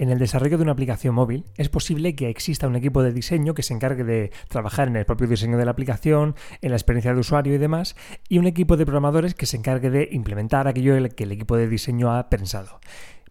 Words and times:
en 0.00 0.08
el 0.08 0.18
desarrollo 0.18 0.56
de 0.56 0.62
una 0.62 0.72
aplicación 0.72 1.14
móvil 1.14 1.44
es 1.58 1.68
posible 1.68 2.16
que 2.16 2.30
exista 2.30 2.66
un 2.66 2.74
equipo 2.74 3.02
de 3.02 3.12
diseño 3.12 3.52
que 3.52 3.62
se 3.62 3.74
encargue 3.74 4.02
de 4.02 4.32
trabajar 4.48 4.88
en 4.88 4.96
el 4.96 5.04
propio 5.04 5.28
diseño 5.28 5.58
de 5.58 5.66
la 5.66 5.72
aplicación, 5.72 6.36
en 6.62 6.70
la 6.70 6.76
experiencia 6.76 7.12
de 7.12 7.20
usuario 7.20 7.54
y 7.54 7.58
demás, 7.58 7.96
y 8.26 8.38
un 8.38 8.46
equipo 8.46 8.78
de 8.78 8.86
programadores 8.86 9.34
que 9.34 9.44
se 9.44 9.58
encargue 9.58 9.90
de 9.90 10.08
implementar 10.10 10.66
aquello 10.66 10.96
que 11.14 11.24
el 11.24 11.32
equipo 11.32 11.54
de 11.54 11.68
diseño 11.68 12.14
ha 12.14 12.30
pensado. 12.30 12.80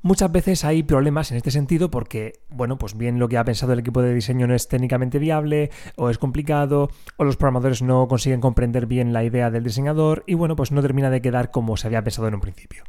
Muchas 0.04 0.32
veces 0.32 0.63
hay 0.63 0.84
problemas 0.84 1.32
en 1.32 1.38
este 1.38 1.50
sentido 1.50 1.90
porque, 1.90 2.34
bueno, 2.50 2.77
pues 2.77 2.95
bien 2.95 3.17
lo 3.17 3.27
que 3.29 3.39
ha 3.39 3.43
pensado 3.43 3.73
el 3.73 3.79
equipo 3.79 4.04
de 4.04 4.13
diseño 4.13 4.45
no 4.45 4.54
es 4.54 4.67
técnicamente 4.67 5.17
viable, 5.17 5.71
o 5.95 6.11
es 6.11 6.20
complicado, 6.20 6.89
o 7.17 7.23
los 7.23 7.36
programadores 7.36 7.81
no 7.81 8.07
consiguen 8.07 8.41
comprender 8.41 8.86
bien 8.86 9.11
la 9.11 9.23
idea 9.23 9.49
del 9.49 9.63
diseñador, 9.63 10.23
y 10.27 10.36
bueno, 10.36 10.55
pues 10.55 10.71
no 10.71 10.83
termina 10.83 11.09
de 11.09 11.21
quedar 11.21 11.49
como 11.49 11.77
se 11.77 11.88
había 11.88 12.04
pensado 12.04 12.27
en 12.27 12.36
un 12.36 12.41
principio. 12.41 12.83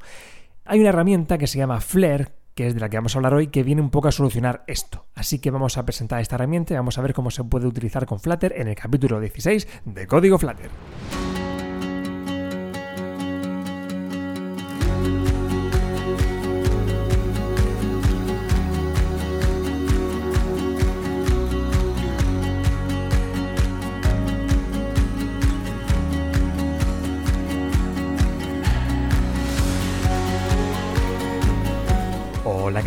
Hay 0.67 0.81
una 0.81 0.91
herramienta 0.91 1.39
que 1.39 1.47
se 1.47 1.59
llama 1.59 1.81
Flare, 1.81 2.40
que 2.61 2.67
es 2.67 2.75
de 2.75 2.81
la 2.81 2.91
que 2.91 2.99
vamos 2.99 3.17
a 3.17 3.19
hablar 3.19 3.33
hoy, 3.33 3.47
que 3.47 3.63
viene 3.63 3.81
un 3.81 3.89
poco 3.89 4.09
a 4.09 4.13
solucionar 4.13 4.65
esto. 4.67 5.07
Así 5.15 5.39
que 5.39 5.51
vamos 5.51 5.79
a 5.79 5.87
presentar 5.87 6.21
esta 6.21 6.35
herramienta 6.35 6.75
y 6.75 6.77
vamos 6.77 6.99
a 6.99 7.01
ver 7.01 7.15
cómo 7.15 7.31
se 7.31 7.43
puede 7.43 7.67
utilizar 7.67 8.05
con 8.05 8.21
Flutter 8.21 8.53
en 8.55 8.69
el 8.69 8.75
capítulo 8.75 9.19
16 9.19 9.67
de 9.87 10.07
Código 10.07 10.39
Flutter. 10.39 10.69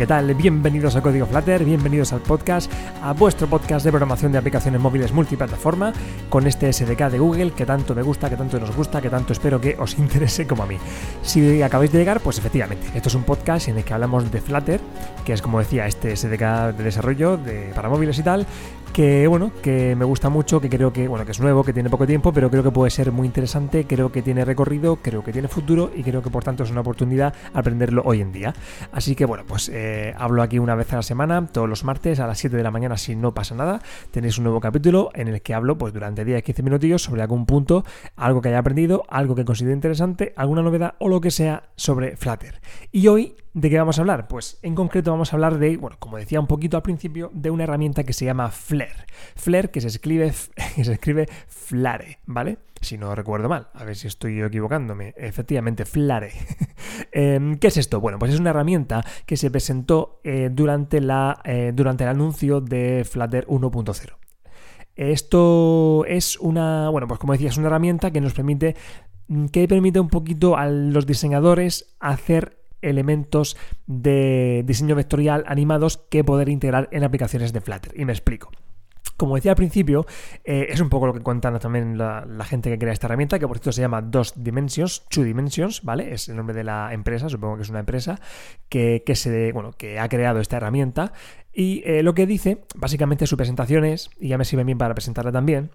¿Qué 0.04 0.08
tal? 0.08 0.34
Bienvenidos 0.34 0.96
a 0.96 1.00
Código 1.00 1.24
Flutter, 1.24 1.64
bienvenidos 1.64 2.12
al 2.12 2.20
podcast, 2.20 2.70
a 3.02 3.14
vuestro 3.14 3.46
podcast 3.46 3.86
de 3.86 3.90
programación 3.90 4.32
de 4.32 4.36
aplicaciones 4.36 4.78
móviles 4.78 5.12
multiplataforma 5.12 5.94
con 6.28 6.46
este 6.46 6.70
SDK 6.70 7.08
de 7.08 7.18
Google 7.18 7.52
que 7.52 7.64
tanto 7.64 7.94
me 7.94 8.02
gusta, 8.02 8.28
que 8.28 8.36
tanto 8.36 8.60
nos 8.60 8.76
gusta, 8.76 9.00
que 9.00 9.08
tanto 9.08 9.32
espero 9.32 9.58
que 9.62 9.76
os 9.78 9.98
interese 9.98 10.46
como 10.46 10.64
a 10.64 10.66
mí. 10.66 10.76
Si 11.22 11.62
acabáis 11.62 11.90
de 11.90 12.00
llegar, 12.00 12.20
pues 12.20 12.36
efectivamente, 12.36 12.86
esto 12.94 13.08
es 13.08 13.14
un 13.14 13.22
podcast 13.22 13.68
en 13.68 13.78
el 13.78 13.84
que 13.84 13.94
hablamos 13.94 14.30
de 14.30 14.42
Flutter, 14.42 14.78
que 15.24 15.32
es 15.32 15.40
como 15.40 15.58
decía 15.58 15.86
este 15.86 16.14
SDK 16.14 16.76
de 16.76 16.84
desarrollo 16.84 17.38
de, 17.38 17.72
para 17.74 17.88
móviles 17.88 18.18
y 18.18 18.22
tal, 18.22 18.46
que 18.94 19.26
bueno, 19.26 19.50
que 19.60 19.96
me 19.96 20.04
gusta 20.04 20.28
mucho, 20.28 20.60
que 20.60 20.70
creo 20.70 20.92
que, 20.92 21.08
bueno, 21.08 21.24
que 21.26 21.32
es 21.32 21.40
nuevo, 21.40 21.64
que 21.64 21.72
tiene 21.72 21.90
poco 21.90 22.06
tiempo, 22.06 22.32
pero 22.32 22.48
creo 22.48 22.62
que 22.62 22.70
puede 22.70 22.92
ser 22.92 23.10
muy 23.10 23.26
interesante, 23.26 23.88
creo 23.88 24.12
que 24.12 24.22
tiene 24.22 24.44
recorrido, 24.44 24.96
creo 25.02 25.24
que 25.24 25.32
tiene 25.32 25.48
futuro 25.48 25.90
y 25.92 26.04
creo 26.04 26.22
que 26.22 26.30
por 26.30 26.44
tanto 26.44 26.62
es 26.62 26.70
una 26.70 26.82
oportunidad 26.82 27.34
aprenderlo 27.54 28.02
hoy 28.04 28.20
en 28.20 28.30
día. 28.30 28.54
Así 28.92 29.16
que 29.16 29.24
bueno, 29.24 29.42
pues 29.48 29.68
eh, 29.68 30.14
hablo 30.16 30.42
aquí 30.42 30.60
una 30.60 30.76
vez 30.76 30.92
a 30.92 30.96
la 30.96 31.02
semana, 31.02 31.44
todos 31.48 31.68
los 31.68 31.82
martes 31.82 32.20
a 32.20 32.28
las 32.28 32.38
7 32.38 32.56
de 32.56 32.62
la 32.62 32.70
mañana 32.70 32.96
si 32.96 33.16
no 33.16 33.34
pasa 33.34 33.56
nada, 33.56 33.82
tenéis 34.12 34.38
un 34.38 34.44
nuevo 34.44 34.60
capítulo 34.60 35.10
en 35.14 35.26
el 35.26 35.42
que 35.42 35.54
hablo 35.54 35.76
pues 35.76 35.92
durante 35.92 36.24
10-15 36.24 36.62
minutillos 36.62 37.02
sobre 37.02 37.22
algún 37.22 37.46
punto, 37.46 37.84
algo 38.14 38.42
que 38.42 38.50
haya 38.50 38.60
aprendido, 38.60 39.02
algo 39.08 39.34
que 39.34 39.44
considere 39.44 39.74
interesante, 39.74 40.32
alguna 40.36 40.62
novedad 40.62 40.94
o 41.00 41.08
lo 41.08 41.20
que 41.20 41.32
sea 41.32 41.64
sobre 41.74 42.16
Flutter. 42.16 42.60
Y 42.92 43.08
hoy 43.08 43.34
¿De 43.54 43.70
qué 43.70 43.78
vamos 43.78 43.98
a 43.98 44.00
hablar? 44.00 44.26
Pues 44.26 44.58
en 44.62 44.74
concreto 44.74 45.12
vamos 45.12 45.32
a 45.32 45.36
hablar 45.36 45.58
de, 45.58 45.76
bueno, 45.76 45.96
como 46.00 46.16
decía 46.16 46.40
un 46.40 46.48
poquito 46.48 46.76
al 46.76 46.82
principio, 46.82 47.30
de 47.32 47.50
una 47.50 47.62
herramienta 47.62 48.02
que 48.02 48.12
se 48.12 48.24
llama 48.24 48.50
Flare. 48.50 49.06
Flare 49.36 49.70
que 49.70 49.80
se 49.80 49.86
escribe, 49.86 50.34
que 50.74 50.84
se 50.84 50.94
escribe 50.94 51.28
Flare, 51.46 52.18
¿vale? 52.26 52.58
Si 52.80 52.98
no 52.98 53.14
recuerdo 53.14 53.48
mal, 53.48 53.68
a 53.72 53.84
ver 53.84 53.94
si 53.94 54.08
estoy 54.08 54.42
equivocándome. 54.42 55.14
Efectivamente, 55.16 55.84
Flare. 55.84 56.32
Em, 57.12 57.56
¿Qué 57.56 57.68
es 57.68 57.76
esto? 57.76 58.00
Bueno, 58.00 58.18
pues 58.18 58.34
es 58.34 58.40
una 58.40 58.50
herramienta 58.50 59.04
que 59.24 59.36
se 59.36 59.50
presentó 59.50 60.20
eh, 60.24 60.50
durante, 60.52 61.00
la, 61.00 61.40
eh, 61.44 61.72
durante 61.74 62.02
el 62.04 62.10
anuncio 62.10 62.60
de 62.60 63.06
Flutter 63.08 63.46
1.0. 63.46 64.16
Esto 64.96 66.04
es 66.06 66.38
una, 66.38 66.88
bueno, 66.90 67.06
pues 67.06 67.20
como 67.20 67.32
decía, 67.32 67.50
es 67.50 67.56
una 67.56 67.68
herramienta 67.68 68.10
que 68.10 68.20
nos 68.20 68.32
permite, 68.32 68.74
que 69.52 69.68
permite 69.68 70.00
un 70.00 70.08
poquito 70.08 70.56
a 70.56 70.66
los 70.66 71.06
diseñadores 71.06 71.94
hacer 72.00 72.63
elementos 72.88 73.56
de 73.86 74.62
diseño 74.66 74.94
vectorial 74.94 75.44
animados 75.46 75.98
que 75.98 76.24
poder 76.24 76.48
integrar 76.48 76.88
en 76.92 77.04
aplicaciones 77.04 77.52
de 77.52 77.60
Flutter. 77.60 77.92
Y 77.96 78.04
me 78.04 78.12
explico. 78.12 78.50
Como 79.16 79.36
decía 79.36 79.52
al 79.52 79.56
principio, 79.56 80.06
eh, 80.44 80.66
es 80.70 80.80
un 80.80 80.88
poco 80.88 81.06
lo 81.06 81.14
que 81.14 81.20
cuentan 81.20 81.56
también 81.60 81.96
la, 81.96 82.26
gente 82.44 82.68
que 82.68 82.78
crea 82.78 82.92
esta 82.92 83.06
herramienta, 83.06 83.38
que 83.38 83.46
por 83.46 83.58
cierto 83.58 83.70
se 83.70 83.80
llama 83.80 84.02
Dos 84.02 84.34
Dimensions, 84.36 85.06
Two 85.08 85.22
Dimensions, 85.22 85.82
¿vale? 85.82 86.12
Es 86.12 86.28
el 86.28 86.36
nombre 86.36 86.54
de 86.54 86.64
la 86.64 86.92
empresa, 86.92 87.28
supongo 87.28 87.56
que 87.56 87.62
es 87.62 87.70
una 87.70 87.80
empresa 87.80 88.18
que, 88.68 89.02
se, 89.14 89.52
bueno, 89.52 89.70
que 89.72 90.00
ha 90.00 90.08
creado 90.08 90.40
esta 90.40 90.56
herramienta. 90.56 91.12
Y 91.52 91.82
eh, 91.84 92.02
lo 92.02 92.14
que 92.14 92.26
dice, 92.26 92.64
básicamente 92.74 93.28
su 93.28 93.36
presentación 93.36 93.84
es, 93.84 94.10
y 94.18 94.28
ya 94.28 94.38
me 94.38 94.44
sirve 94.44 94.64
bien 94.64 94.78
para 94.78 94.94
presentarla 94.94 95.30
también, 95.30 95.70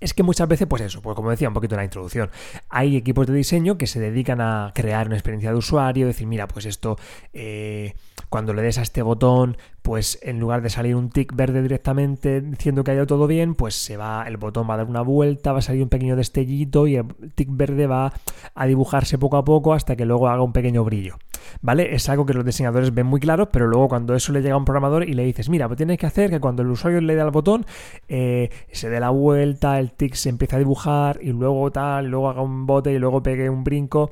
es 0.00 0.14
que 0.14 0.22
muchas 0.22 0.48
veces, 0.48 0.66
pues 0.66 0.82
eso, 0.82 1.00
pues 1.00 1.16
como 1.16 1.30
decía 1.30 1.48
un 1.48 1.54
poquito 1.54 1.74
en 1.74 1.78
la 1.78 1.84
introducción, 1.84 2.30
hay 2.68 2.96
equipos 2.96 3.26
de 3.26 3.34
diseño 3.34 3.78
que 3.78 3.86
se 3.86 4.00
dedican 4.00 4.40
a 4.40 4.72
crear 4.74 5.06
una 5.06 5.16
experiencia 5.16 5.50
de 5.50 5.56
usuario, 5.56 6.06
decir, 6.06 6.26
mira, 6.26 6.46
pues 6.48 6.66
esto, 6.66 6.98
eh, 7.32 7.94
cuando 8.28 8.52
le 8.52 8.62
des 8.62 8.78
a 8.78 8.82
este 8.82 9.02
botón, 9.02 9.56
pues 9.82 10.18
en 10.22 10.40
lugar 10.40 10.62
de 10.62 10.70
salir 10.70 10.96
un 10.96 11.10
tick 11.10 11.34
verde 11.34 11.62
directamente 11.62 12.40
diciendo 12.40 12.82
que 12.82 12.90
ha 12.90 12.94
ido 12.94 13.06
todo 13.06 13.26
bien, 13.26 13.54
pues 13.54 13.74
se 13.74 13.96
va, 13.96 14.24
el 14.26 14.36
botón 14.36 14.68
va 14.68 14.74
a 14.74 14.78
dar 14.78 14.86
una 14.86 15.02
vuelta, 15.02 15.52
va 15.52 15.60
a 15.60 15.62
salir 15.62 15.82
un 15.82 15.88
pequeño 15.88 16.16
destellito 16.16 16.86
y 16.86 16.96
el 16.96 17.06
tick 17.34 17.48
verde 17.50 17.86
va 17.86 18.12
a 18.54 18.66
dibujarse 18.66 19.18
poco 19.18 19.36
a 19.36 19.44
poco 19.44 19.74
hasta 19.74 19.96
que 19.96 20.04
luego 20.04 20.28
haga 20.28 20.42
un 20.42 20.52
pequeño 20.52 20.84
brillo. 20.84 21.16
¿Vale? 21.62 21.94
Es 21.94 22.08
algo 22.08 22.26
que 22.26 22.34
los 22.34 22.44
diseñadores 22.44 22.92
ven 22.92 23.06
muy 23.06 23.20
claro, 23.20 23.50
pero 23.50 23.68
luego 23.68 23.88
cuando 23.88 24.14
eso 24.14 24.32
le 24.32 24.42
llega 24.42 24.54
a 24.54 24.58
un 24.58 24.64
programador 24.64 25.08
y 25.08 25.14
le 25.14 25.24
dices, 25.24 25.48
mira, 25.48 25.68
pues 25.68 25.76
tienes 25.76 25.98
que 25.98 26.06
hacer 26.06 26.30
que 26.30 26.40
cuando 26.40 26.62
el 26.62 26.68
usuario 26.68 27.00
le 27.00 27.14
dé 27.14 27.20
al 27.20 27.30
botón, 27.30 27.64
eh, 28.08 28.50
se 28.72 28.90
dé 28.90 28.98
la 28.98 29.10
vuelta, 29.10 29.78
el 29.78 29.92
tick 29.92 30.14
se 30.14 30.28
empieza 30.28 30.56
a 30.56 30.58
dibujar 30.58 31.20
y 31.22 31.32
luego 31.32 31.70
tal, 31.70 32.06
luego 32.06 32.28
haga 32.28 32.42
un 32.42 32.66
bote 32.66 32.92
y 32.92 32.98
luego 32.98 33.22
pegue 33.22 33.48
un 33.48 33.62
brinco 33.62 34.10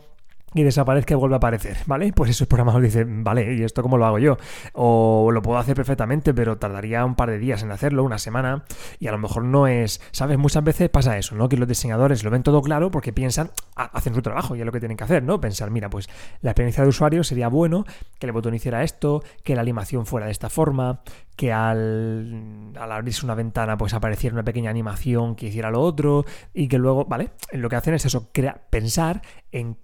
y 0.55 0.63
desaparezca 0.63 1.15
y 1.15 1.17
vuelve 1.17 1.35
a 1.35 1.39
aparecer, 1.39 1.77
¿vale? 1.87 2.13
Pues 2.13 2.31
esos 2.31 2.47
programador 2.47 2.83
dice, 2.83 3.05
vale, 3.07 3.55
¿y 3.55 3.63
esto 3.63 3.83
cómo 3.83 3.99
lo 3.99 4.07
hago 4.07 4.19
yo? 4.19 4.39
O 4.73 5.31
lo 5.33 5.43
puedo 5.43 5.59
hacer 5.59 5.75
perfectamente, 5.75 6.33
pero 6.33 6.57
tardaría 6.57 7.05
un 7.05 7.17
par 7.17 7.31
de 7.31 7.39
días 7.39 7.63
en 7.63 7.73
hacerlo, 7.73 8.05
una 8.05 8.19
semana, 8.19 8.65
y 9.01 9.09
a 9.09 9.13
lo 9.13 9.19
mejor 9.19 9.45
no 9.45 9.67
es, 9.67 10.01
¿sabes? 10.13 10.39
Muchas 10.39 10.63
veces 10.63 10.89
pasa 10.89 11.19
eso, 11.19 11.35
¿no? 11.35 11.49
Que 11.49 11.57
los 11.57 11.69
diseñadores 11.69 12.23
lo 12.23 12.31
ven 12.31 12.43
todo 12.43 12.63
claro 12.63 12.91
porque 12.91 13.13
piensan, 13.13 13.51
ah, 13.77 13.91
hacen 13.93 14.15
su 14.15 14.23
trabajo 14.23 14.55
y 14.55 14.61
es 14.61 14.67
lo 14.67 14.73
que 14.73 14.81
tienen 14.81 14.97
que 14.97 15.05
hacer, 15.05 15.23
¿no? 15.23 15.41
Pensar, 15.41 15.71
mira, 15.71 15.91
pues 15.91 16.09
la 16.41 16.53
experiencia 16.53 16.85
de 16.85 16.89
usuario 16.89 17.25
sería 17.25 17.49
bueno 17.49 17.85
que 18.19 18.27
el 18.27 18.33
botón 18.33 18.55
hiciera 18.55 18.85
esto, 18.85 19.23
que 19.43 19.57
la 19.57 19.63
animación 19.63 20.07
fuera 20.07 20.27
de 20.27 20.33
esta 20.33 20.51
forma, 20.51 21.01
que 21.37 21.53
al, 21.53 22.73
al 22.79 22.93
abrirse 22.93 23.27
una 23.27 23.35
ventana 23.35 23.77
pues 23.77 23.93
apareciera 23.93 24.35
una 24.35 24.45
pequeña 24.45 24.71
animación 24.71 25.35
que 25.35 25.47
hiciera 25.47 25.71
lo 25.71 25.81
otro, 25.81 26.25
y 26.53 26.69
que 26.69 26.79
luego, 26.79 27.07
¿vale? 27.07 27.31
Lo 27.53 27.69
que 27.69 27.77
hacen 27.77 27.95
es 27.95 28.05
eso, 28.05 28.31
pensar 28.71 29.23
en 29.51 29.77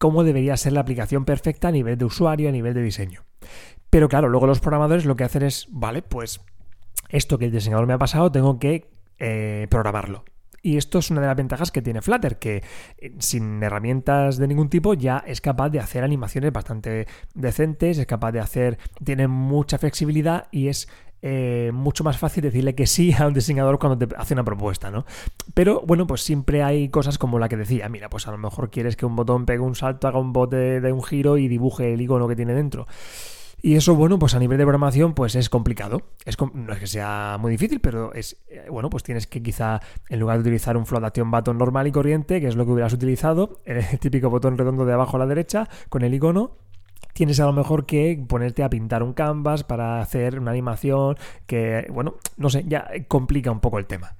cómo 0.00 0.24
debería 0.24 0.56
ser 0.56 0.72
la 0.72 0.80
aplicación 0.80 1.26
perfecta 1.26 1.68
a 1.68 1.72
nivel 1.72 1.98
de 1.98 2.06
usuario, 2.06 2.48
a 2.48 2.52
nivel 2.52 2.72
de 2.72 2.82
diseño. 2.82 3.26
Pero 3.90 4.08
claro, 4.08 4.30
luego 4.30 4.46
los 4.46 4.58
programadores 4.58 5.04
lo 5.04 5.14
que 5.14 5.24
hacen 5.24 5.42
es, 5.42 5.66
vale, 5.68 6.00
pues 6.00 6.40
esto 7.10 7.36
que 7.36 7.44
el 7.44 7.52
diseñador 7.52 7.86
me 7.86 7.92
ha 7.92 7.98
pasado, 7.98 8.32
tengo 8.32 8.58
que 8.58 8.90
eh, 9.18 9.66
programarlo. 9.68 10.24
Y 10.62 10.78
esto 10.78 11.00
es 11.00 11.10
una 11.10 11.20
de 11.20 11.26
las 11.26 11.36
ventajas 11.36 11.70
que 11.70 11.82
tiene 11.82 12.00
Flutter, 12.00 12.38
que 12.38 12.62
eh, 12.96 13.12
sin 13.18 13.62
herramientas 13.62 14.38
de 14.38 14.48
ningún 14.48 14.70
tipo 14.70 14.94
ya 14.94 15.22
es 15.26 15.42
capaz 15.42 15.68
de 15.68 15.80
hacer 15.80 16.02
animaciones 16.02 16.50
bastante 16.50 17.06
decentes, 17.34 17.98
es 17.98 18.06
capaz 18.06 18.32
de 18.32 18.40
hacer, 18.40 18.78
tiene 19.04 19.28
mucha 19.28 19.76
flexibilidad 19.76 20.48
y 20.50 20.68
es 20.68 20.88
eh, 21.22 21.70
mucho 21.72 22.04
más 22.04 22.18
fácil 22.18 22.42
decirle 22.42 22.74
que 22.74 22.86
sí 22.86 23.12
a 23.18 23.26
un 23.26 23.34
diseñador 23.34 23.78
cuando 23.78 24.06
te 24.06 24.14
hace 24.16 24.34
una 24.34 24.44
propuesta, 24.44 24.90
¿no? 24.90 25.04
Pero 25.54 25.82
bueno, 25.86 26.06
pues 26.06 26.22
siempre 26.22 26.62
hay 26.62 26.88
cosas 26.88 27.18
como 27.18 27.38
la 27.38 27.48
que 27.48 27.56
decía, 27.56 27.88
mira, 27.88 28.08
pues 28.08 28.26
a 28.26 28.30
lo 28.30 28.38
mejor 28.38 28.70
quieres 28.70 28.96
que 28.96 29.06
un 29.06 29.16
botón 29.16 29.46
pegue 29.46 29.60
un 29.60 29.74
salto, 29.74 30.08
haga 30.08 30.18
un 30.18 30.32
bote 30.32 30.80
de 30.80 30.92
un 30.92 31.02
giro 31.02 31.36
y 31.38 31.48
dibuje 31.48 31.92
el 31.92 32.00
icono 32.00 32.28
que 32.28 32.36
tiene 32.36 32.54
dentro. 32.54 32.86
Y 33.62 33.74
eso, 33.74 33.94
bueno, 33.94 34.18
pues 34.18 34.34
a 34.34 34.38
nivel 34.38 34.56
de 34.56 34.64
programación, 34.64 35.12
pues 35.14 35.34
es 35.34 35.50
complicado. 35.50 36.02
Es, 36.24 36.36
no 36.54 36.72
es 36.72 36.78
que 36.78 36.86
sea 36.86 37.36
muy 37.38 37.50
difícil, 37.50 37.80
pero 37.80 38.14
es, 38.14 38.38
eh, 38.48 38.66
bueno, 38.70 38.88
pues 38.88 39.02
tienes 39.02 39.26
que 39.26 39.42
quizá, 39.42 39.80
en 40.08 40.18
lugar 40.18 40.38
de 40.38 40.42
utilizar 40.42 40.76
un 40.76 40.86
float 40.86 41.04
action 41.04 41.30
button 41.30 41.58
normal 41.58 41.86
y 41.86 41.92
corriente, 41.92 42.40
que 42.40 42.46
es 42.48 42.56
lo 42.56 42.64
que 42.64 42.72
hubieras 42.72 42.92
utilizado, 42.94 43.60
el 43.66 43.98
típico 43.98 44.30
botón 44.30 44.56
redondo 44.56 44.86
de 44.86 44.94
abajo 44.94 45.16
a 45.16 45.20
la 45.20 45.26
derecha, 45.26 45.68
con 45.90 46.02
el 46.02 46.14
icono, 46.14 46.56
tienes 47.12 47.40
a 47.40 47.46
lo 47.46 47.52
mejor 47.52 47.86
que 47.86 48.22
ponerte 48.28 48.62
a 48.62 48.70
pintar 48.70 49.02
un 49.02 49.12
canvas 49.12 49.64
para 49.64 50.00
hacer 50.00 50.38
una 50.38 50.50
animación 50.50 51.16
que, 51.46 51.86
bueno, 51.92 52.16
no 52.36 52.50
sé, 52.50 52.64
ya 52.66 52.88
complica 53.08 53.50
un 53.50 53.60
poco 53.60 53.78
el 53.78 53.86
tema. 53.86 54.16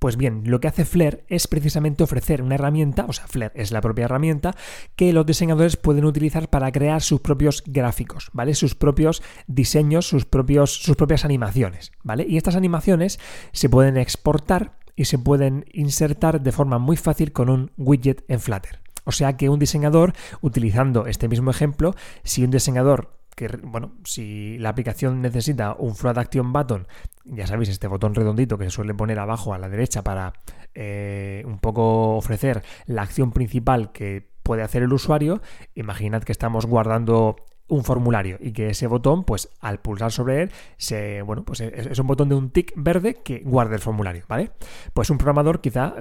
Pues 0.00 0.16
bien, 0.16 0.44
lo 0.46 0.60
que 0.60 0.68
hace 0.68 0.86
Flare 0.86 1.24
es 1.28 1.46
precisamente 1.46 2.02
ofrecer 2.02 2.40
una 2.40 2.54
herramienta, 2.54 3.04
o 3.06 3.12
sea, 3.12 3.26
Flare 3.26 3.52
es 3.54 3.70
la 3.70 3.82
propia 3.82 4.06
herramienta 4.06 4.56
que 4.96 5.12
los 5.12 5.26
diseñadores 5.26 5.76
pueden 5.76 6.06
utilizar 6.06 6.48
para 6.48 6.72
crear 6.72 7.02
sus 7.02 7.20
propios 7.20 7.62
gráficos, 7.66 8.30
¿vale? 8.32 8.54
Sus 8.54 8.74
propios 8.74 9.22
diseños, 9.46 10.08
sus, 10.08 10.24
propios, 10.24 10.72
sus 10.72 10.96
propias 10.96 11.26
animaciones, 11.26 11.92
¿vale? 12.02 12.24
Y 12.26 12.38
estas 12.38 12.56
animaciones 12.56 13.20
se 13.52 13.68
pueden 13.68 13.98
exportar 13.98 14.78
y 14.96 15.04
se 15.04 15.18
pueden 15.18 15.66
insertar 15.70 16.40
de 16.40 16.52
forma 16.52 16.78
muy 16.78 16.96
fácil 16.96 17.32
con 17.32 17.50
un 17.50 17.70
widget 17.76 18.24
en 18.28 18.40
Flutter. 18.40 18.80
O 19.04 19.12
sea 19.12 19.36
que 19.36 19.48
un 19.48 19.58
diseñador, 19.58 20.12
utilizando 20.40 21.06
este 21.06 21.28
mismo 21.28 21.50
ejemplo, 21.50 21.94
si 22.22 22.44
un 22.44 22.50
diseñador 22.50 23.20
que, 23.36 23.48
bueno, 23.62 23.92
si 24.04 24.58
la 24.58 24.70
aplicación 24.70 25.22
necesita 25.22 25.74
un 25.78 25.94
Float 25.94 26.18
Action 26.18 26.52
Button, 26.52 26.86
ya 27.24 27.46
sabéis, 27.46 27.68
este 27.68 27.86
botón 27.86 28.14
redondito 28.14 28.58
que 28.58 28.64
se 28.64 28.70
suele 28.70 28.94
poner 28.94 29.18
abajo 29.18 29.54
a 29.54 29.58
la 29.58 29.68
derecha 29.68 30.02
para 30.02 30.32
eh, 30.74 31.42
un 31.46 31.58
poco 31.58 32.16
ofrecer 32.16 32.62
la 32.86 33.02
acción 33.02 33.32
principal 33.32 33.92
que 33.92 34.28
puede 34.42 34.62
hacer 34.62 34.82
el 34.82 34.92
usuario, 34.92 35.40
imaginad 35.74 36.22
que 36.22 36.32
estamos 36.32 36.66
guardando 36.66 37.36
un 37.68 37.84
formulario 37.84 38.36
y 38.40 38.52
que 38.52 38.70
ese 38.70 38.86
botón, 38.86 39.24
pues 39.24 39.48
al 39.60 39.80
pulsar 39.80 40.12
sobre 40.12 40.42
él, 40.42 41.24
bueno, 41.24 41.44
pues 41.44 41.60
es, 41.60 41.98
un 41.98 42.06
botón 42.06 42.28
de 42.28 42.34
un 42.34 42.50
tick 42.50 42.72
verde 42.76 43.14
que 43.22 43.40
guarda 43.44 43.74
el 43.74 43.80
formulario, 43.80 44.24
¿vale? 44.28 44.50
Pues 44.92 45.08
un 45.08 45.18
programador 45.18 45.60
quizá 45.60 45.94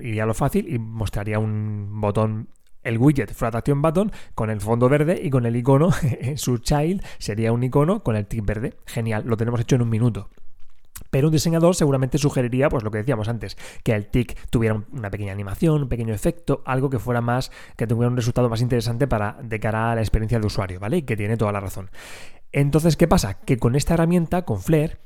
iría 0.00 0.24
a 0.24 0.26
lo 0.26 0.34
fácil 0.34 0.72
y 0.72 0.78
mostraría 0.78 1.38
un 1.38 2.00
botón 2.00 2.48
el 2.84 2.98
widget 2.98 3.32
Flat 3.32 3.54
Action 3.54 3.82
Button 3.82 4.12
con 4.34 4.50
el 4.50 4.60
fondo 4.60 4.88
verde 4.88 5.20
y 5.22 5.30
con 5.30 5.46
el 5.46 5.56
icono, 5.56 5.90
su 6.36 6.58
child 6.58 7.02
sería 7.18 7.52
un 7.52 7.62
icono 7.62 8.02
con 8.02 8.14
el 8.14 8.26
tick 8.26 8.44
verde. 8.44 8.74
Genial, 8.86 9.24
lo 9.26 9.36
tenemos 9.36 9.60
hecho 9.60 9.76
en 9.76 9.82
un 9.82 9.88
minuto. 9.88 10.28
Pero 11.10 11.28
un 11.28 11.32
diseñador 11.32 11.74
seguramente 11.74 12.18
sugeriría, 12.18 12.68
pues 12.68 12.84
lo 12.84 12.90
que 12.90 12.98
decíamos 12.98 13.28
antes, 13.28 13.56
que 13.82 13.92
el 13.92 14.06
tick 14.06 14.36
tuviera 14.50 14.82
una 14.92 15.10
pequeña 15.10 15.32
animación, 15.32 15.82
un 15.82 15.88
pequeño 15.88 16.14
efecto, 16.14 16.62
algo 16.64 16.90
que 16.90 16.98
fuera 16.98 17.20
más, 17.20 17.50
que 17.76 17.86
tuviera 17.86 18.10
un 18.10 18.16
resultado 18.16 18.48
más 18.48 18.60
interesante 18.60 19.06
para 19.06 19.36
de 19.42 19.60
cara 19.60 19.92
a 19.92 19.94
la 19.94 20.00
experiencia 20.00 20.38
de 20.38 20.46
usuario, 20.46 20.80
¿vale? 20.80 20.98
Y 20.98 21.02
que 21.02 21.16
tiene 21.16 21.36
toda 21.36 21.52
la 21.52 21.60
razón. 21.60 21.90
Entonces, 22.52 22.96
¿qué 22.96 23.08
pasa? 23.08 23.34
Que 23.34 23.58
con 23.58 23.74
esta 23.74 23.94
herramienta, 23.94 24.44
con 24.44 24.60
Flare, 24.60 24.98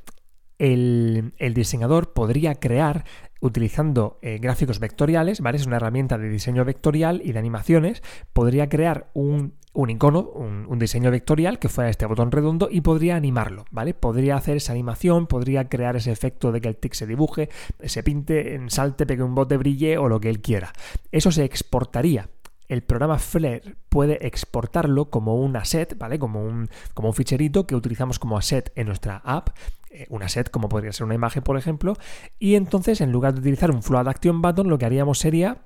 el, 0.58 1.32
diseñador 1.54 2.12
podría 2.12 2.54
crear 2.56 3.04
utilizando 3.40 4.18
eh, 4.22 4.38
gráficos 4.38 4.80
vectoriales, 4.80 5.40
¿vale? 5.40 5.58
Es 5.58 5.66
una 5.66 5.76
herramienta 5.76 6.18
de 6.18 6.28
diseño 6.28 6.64
vectorial 6.64 7.20
y 7.24 7.32
de 7.32 7.38
animaciones. 7.38 8.02
Podría 8.32 8.68
crear 8.68 9.10
un, 9.14 9.54
icono, 9.88 10.20
un, 10.20 10.78
diseño 10.78 11.10
vectorial 11.10 11.60
que 11.60 11.68
fuera 11.68 11.90
este 11.90 12.06
botón 12.06 12.32
redondo 12.32 12.68
y 12.70 12.80
podría 12.80 13.14
animarlo, 13.14 13.64
¿vale? 13.70 13.94
Podría 13.94 14.36
hacer 14.36 14.56
esa 14.56 14.72
animación, 14.72 15.28
podría 15.28 15.68
crear 15.68 15.94
ese 15.94 16.10
efecto 16.10 16.50
de 16.50 16.60
que 16.60 16.68
el 16.68 16.76
tick 16.76 16.94
se 16.94 17.06
dibuje, 17.06 17.48
se 17.84 18.02
pinte, 18.02 18.60
salte, 18.68 19.06
pegue 19.06 19.22
un 19.22 19.36
bote, 19.36 19.56
brille 19.56 19.98
o 19.98 20.08
lo 20.08 20.18
que 20.18 20.30
él 20.30 20.40
quiera. 20.40 20.72
Eso 21.12 21.30
se 21.30 21.44
exportaría 21.44 22.28
el 22.68 22.82
programa 22.82 23.18
Flare 23.18 23.76
puede 23.88 24.26
exportarlo 24.26 25.08
como 25.08 25.36
un 25.36 25.56
asset, 25.56 25.96
¿vale? 25.96 26.18
Como 26.18 26.44
un, 26.44 26.68
como 26.94 27.08
un 27.08 27.14
ficherito 27.14 27.66
que 27.66 27.74
utilizamos 27.74 28.18
como 28.18 28.36
asset 28.36 28.70
en 28.76 28.86
nuestra 28.86 29.22
app, 29.24 29.48
eh, 29.98 30.06
un 30.10 30.22
asset 30.22 30.48
como 30.48 30.68
podría 30.68 30.92
ser 30.92 31.04
una 31.06 31.16
imagen, 31.16 31.42
por 31.42 31.58
ejemplo, 31.58 31.94
y 32.38 32.54
entonces 32.54 33.00
en 33.00 33.10
lugar 33.10 33.34
de 33.34 33.40
utilizar 33.40 33.72
un 33.72 33.82
Float 33.82 34.06
Action 34.06 34.40
Button, 34.40 34.68
lo 34.68 34.78
que 34.78 34.86
haríamos 34.86 35.18
sería 35.18 35.58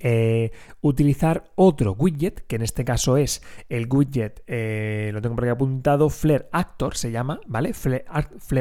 eh, 0.00 0.50
utilizar 0.80 1.44
otro 1.54 1.92
widget, 1.92 2.44
que 2.48 2.56
en 2.56 2.62
este 2.62 2.84
caso 2.84 3.16
es 3.16 3.40
el 3.68 3.86
widget, 3.88 4.42
eh, 4.48 5.10
lo 5.12 5.22
tengo 5.22 5.36
por 5.36 5.44
aquí 5.44 5.52
apuntado, 5.52 6.10
Flare 6.10 6.48
Actor 6.50 6.96
se 6.96 7.12
llama, 7.12 7.40
¿vale? 7.46 7.72
Flare, 7.72 8.04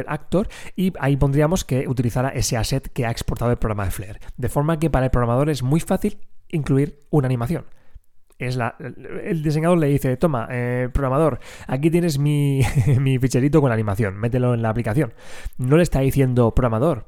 Actor, 0.07 0.47
y 0.75 0.93
ahí 0.99 1.17
pondríamos 1.17 1.65
que 1.65 1.87
utilizara 1.87 2.29
ese 2.29 2.57
asset 2.57 2.87
que 2.93 3.07
ha 3.07 3.11
exportado 3.11 3.49
el 3.49 3.57
programa 3.57 3.85
de 3.85 3.91
Flare. 3.91 4.19
De 4.37 4.49
forma 4.49 4.77
que 4.77 4.91
para 4.91 5.05
el 5.05 5.11
programador 5.11 5.49
es 5.49 5.63
muy 5.63 5.79
fácil 5.79 6.19
incluir 6.49 6.99
una 7.09 7.25
animación. 7.25 7.65
Es 8.41 8.55
la, 8.55 8.75
el 9.23 9.43
diseñador 9.43 9.77
le 9.77 9.85
dice, 9.85 10.17
toma, 10.17 10.47
eh, 10.49 10.89
programador, 10.91 11.39
aquí 11.67 11.91
tienes 11.91 12.17
mi, 12.17 12.61
mi 12.99 13.19
ficherito 13.19 13.61
con 13.61 13.69
la 13.69 13.75
animación, 13.75 14.17
mételo 14.17 14.55
en 14.55 14.63
la 14.63 14.69
aplicación. 14.69 15.13
No 15.59 15.77
le 15.77 15.83
está 15.83 15.99
diciendo, 15.99 16.55
programador, 16.55 17.05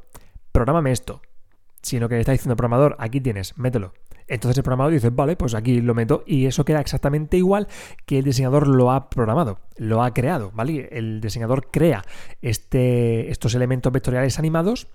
prográmame 0.51 0.91
esto, 0.91 1.23
sino 1.81 2.07
que 2.07 2.15
le 2.15 2.21
está 2.21 2.33
diciendo, 2.33 2.55
programador, 2.55 2.95
aquí 2.99 3.19
tienes, 3.19 3.57
mételo. 3.57 3.93
Entonces 4.27 4.59
el 4.59 4.63
programador 4.63 4.93
dice, 4.93 5.09
vale, 5.09 5.35
pues 5.35 5.55
aquí 5.55 5.81
lo 5.81 5.95
meto 5.95 6.23
y 6.27 6.45
eso 6.45 6.65
queda 6.65 6.79
exactamente 6.79 7.35
igual 7.35 7.67
que 8.05 8.19
el 8.19 8.25
diseñador 8.25 8.67
lo 8.67 8.91
ha 8.91 9.09
programado, 9.09 9.59
lo 9.77 10.03
ha 10.03 10.13
creado, 10.13 10.51
¿vale? 10.53 10.87
El 10.91 11.19
diseñador 11.19 11.71
crea 11.71 12.03
este, 12.43 13.31
estos 13.31 13.55
elementos 13.55 13.91
vectoriales 13.91 14.37
animados 14.37 14.87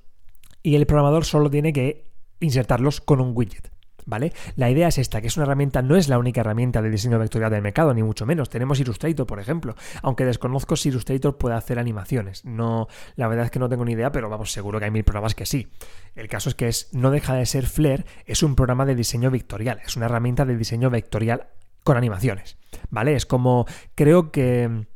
y 0.62 0.76
el 0.76 0.86
programador 0.86 1.24
solo 1.24 1.50
tiene 1.50 1.72
que 1.72 2.12
insertarlos 2.38 3.00
con 3.00 3.20
un 3.20 3.32
widget. 3.34 3.72
¿Vale? 4.08 4.32
La 4.56 4.70
idea 4.70 4.88
es 4.88 4.98
esta, 4.98 5.20
que 5.20 5.26
es 5.26 5.36
una 5.36 5.44
herramienta, 5.44 5.82
no 5.82 5.94
es 5.94 6.08
la 6.08 6.18
única 6.18 6.40
herramienta 6.40 6.82
de 6.82 6.90
diseño 6.90 7.18
vectorial 7.18 7.50
del 7.50 7.62
mercado, 7.62 7.92
ni 7.94 8.02
mucho 8.02 8.26
menos. 8.26 8.48
Tenemos 8.48 8.80
Illustrator, 8.80 9.26
por 9.26 9.38
ejemplo, 9.38 9.76
aunque 10.02 10.24
desconozco 10.24 10.76
si 10.76 10.88
Illustrator 10.88 11.36
puede 11.36 11.54
hacer 11.54 11.78
animaciones. 11.78 12.44
No, 12.44 12.88
la 13.16 13.28
verdad 13.28 13.44
es 13.44 13.50
que 13.50 13.58
no 13.58 13.68
tengo 13.68 13.84
ni 13.84 13.92
idea, 13.92 14.10
pero 14.10 14.28
vamos, 14.28 14.50
seguro 14.50 14.78
que 14.78 14.86
hay 14.86 14.90
mil 14.90 15.04
programas 15.04 15.34
que 15.34 15.46
sí. 15.46 15.68
El 16.16 16.28
caso 16.28 16.48
es 16.48 16.54
que 16.54 16.68
es, 16.68 16.88
no 16.92 17.10
deja 17.10 17.34
de 17.34 17.46
ser 17.46 17.66
Flare, 17.66 18.06
es 18.24 18.42
un 18.42 18.56
programa 18.56 18.86
de 18.86 18.94
diseño 18.94 19.30
vectorial, 19.30 19.80
es 19.84 19.96
una 19.96 20.06
herramienta 20.06 20.44
de 20.46 20.56
diseño 20.56 20.90
vectorial 20.90 21.48
con 21.84 21.96
animaciones, 21.96 22.56
¿vale? 22.90 23.14
Es 23.14 23.26
como, 23.26 23.66
creo 23.94 24.32
que 24.32 24.86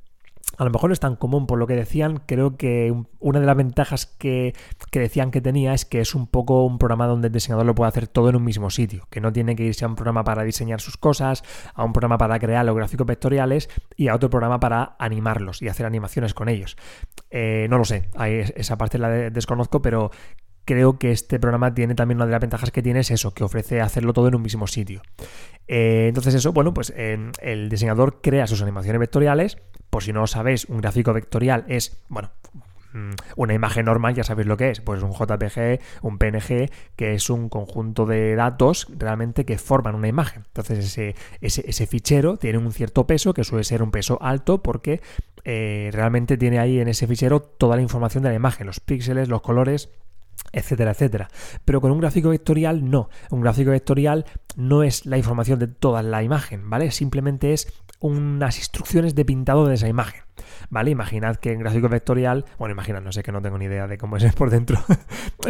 a 0.57 0.65
lo 0.65 0.71
mejor 0.71 0.91
no 0.91 0.95
es 0.95 1.01
tan 1.01 1.17
común 1.17 1.47
por 1.47 1.59
lo 1.59 1.67
que 1.67 1.75
decían, 1.75 2.23
creo 2.27 2.57
que 2.57 2.95
una 3.19 3.41
de 3.41 3.47
las 3.47 3.57
ventajas 3.57 4.07
que, 4.07 4.55
decían 4.93 5.31
que 5.31 5.41
tenía 5.41 5.75
es 5.75 5.85
que 5.85 6.01
es 6.01 6.15
un 6.15 6.27
poco 6.27 6.65
un 6.65 6.79
programa 6.79 7.07
donde 7.07 7.29
el 7.29 7.33
diseñador 7.33 7.67
lo 7.67 7.75
puede 7.75 7.89
hacer 7.89 8.09
todo 8.09 8.29
en 8.29 8.37
un 8.37 8.45
mismo 8.45 8.71
sitio, 8.71 9.07
que 9.11 9.21
no 9.21 9.33
tiene 9.33 9.57
que 9.57 9.65
irse 9.65 9.85
a 9.85 9.89
un 9.89 9.95
programa 9.95 10.25
para 10.25 10.43
diseñar 10.43 10.81
sus 10.81 10.97
cosas, 10.97 11.43
a 11.75 11.85
un 11.85 11.93
programa 11.93 12.19
para 12.19 12.39
crear 12.39 12.65
los 12.65 12.77
gráficos 12.77 13.07
vectoriales 13.07 13.69
y 13.97 14.09
a 14.09 14.15
otro 14.15 14.31
programa 14.31 14.61
para 14.61 14.97
animarlos 14.99 15.63
y 15.63 15.69
hacer 15.69 15.87
animaciones 15.87 16.35
con 16.35 16.49
ellos. 16.49 16.77
Eh, 17.31 17.67
no 17.71 17.79
lo 17.79 17.85
sé, 17.85 18.11
esa 18.57 18.77
parte 18.77 18.99
la 18.99 19.09
desconozco, 19.09 19.81
pero 19.81 20.11
creo 20.65 20.99
que 20.99 21.13
este 21.13 21.39
programa 21.39 21.75
tiene 21.75 21.95
también 21.95 22.19
una 22.19 22.27
de 22.27 22.33
las 22.33 22.41
ventajas 22.41 22.71
que 22.71 22.83
tiene 22.83 23.01
es 23.01 23.11
eso, 23.11 23.35
que 23.35 23.45
ofrece 23.45 23.81
hacerlo 23.81 24.13
todo 24.13 24.29
en 24.29 24.35
un 24.35 24.43
mismo 24.43 24.67
sitio. 24.67 25.03
Eh, 25.69 26.07
entonces 26.09 26.35
eso, 26.35 26.53
bueno, 26.53 26.75
pues 26.75 26.93
el 26.97 27.69
diseñador 27.69 28.21
crea 28.21 28.47
sus 28.47 28.63
animaciones 28.63 29.01
vectoriales. 29.01 29.59
Por 29.91 30.03
si 30.03 30.13
no 30.13 30.21
lo 30.21 30.27
sabéis, 30.27 30.67
un 30.67 30.81
gráfico 30.81 31.13
vectorial 31.13 31.65
es, 31.69 32.03
bueno, 32.09 32.31
mm, 32.95 33.11
una 33.37 33.55
imagen 33.55 33.85
normal, 33.85 34.15
ya 34.15 34.25
sabéis 34.25 34.49
lo 34.49 34.57
que 34.57 34.71
es, 34.71 34.81
pues 34.81 35.03
un 35.03 35.13
JPG, 35.13 35.81
un 36.03 36.19
PNG, 36.19 36.71
que 36.97 37.15
es 37.15 37.29
un 37.29 37.49
conjunto 37.49 38.07
de 38.07 38.35
datos 38.35 38.87
realmente 38.97 39.45
que 39.45 39.59
forman 39.59 39.95
una 39.95 40.09
imagen. 40.09 40.45
Entonces 40.47 40.79
ese, 40.79 41.15
ese, 41.41 41.87
fichero 41.87 42.39
tiene 42.39 42.59
un 42.59 42.73
cierto 42.73 43.07
peso, 43.07 43.35
que 43.35 43.45
suele 43.45 43.65
ser 43.65 43.83
un 43.83 43.91
peso 43.91 44.19
alto, 44.23 44.63
porque 44.63 45.03
eh, 45.45 45.91
realmente 45.93 46.37
tiene 46.39 46.59
ahí 46.59 46.79
en 46.79 46.89
ese 46.89 47.07
fichero 47.07 47.41
toda 47.41 47.77
la 47.77 47.83
información 47.83 48.23
de 48.23 48.31
la 48.31 48.37
imagen, 48.37 48.67
los 48.67 48.81
píxeles, 48.81 49.29
los 49.29 49.43
colores, 49.43 49.91
etcétera, 50.53 50.93
etcétera. 50.93 51.29
Pero 51.65 51.81
con 51.81 51.91
un 51.91 52.01
gráfico 52.01 52.31
vectorial 52.31 52.89
no. 52.89 53.09
Un 53.31 53.41
gráfico 53.41 53.71
vectorial 53.71 54.25
no 54.57 54.83
es 54.83 55.07
la 55.07 55.19
información 55.19 55.59
de 55.59 55.69
toda 55.69 56.03
la 56.03 56.23
imagen, 56.23 56.69
¿vale? 56.69 56.91
Simplemente 56.91 57.53
es 57.53 57.73
unas 58.01 58.59
instrucciones 58.59 59.15
de 59.15 59.25
pintado 59.25 59.67
de 59.67 59.75
esa 59.75 59.89
imagen. 59.89 60.23
¿Vale? 60.71 60.91
Imaginad 60.91 61.37
que 61.37 61.53
en 61.53 61.61
gráfico 61.61 61.89
vectorial, 61.89 62.45
bueno, 62.59 62.73
imaginad, 62.73 63.03
no 63.03 63.13
sé 63.13 63.23
que 63.23 63.33
no 63.33 63.43
tengo 63.43 63.59
ni 63.59 63.67
idea 63.67 63.87
de 63.87 63.99
cómo 63.99 64.17
es 64.17 64.35
por 64.35 64.51
dentro, 64.51 64.79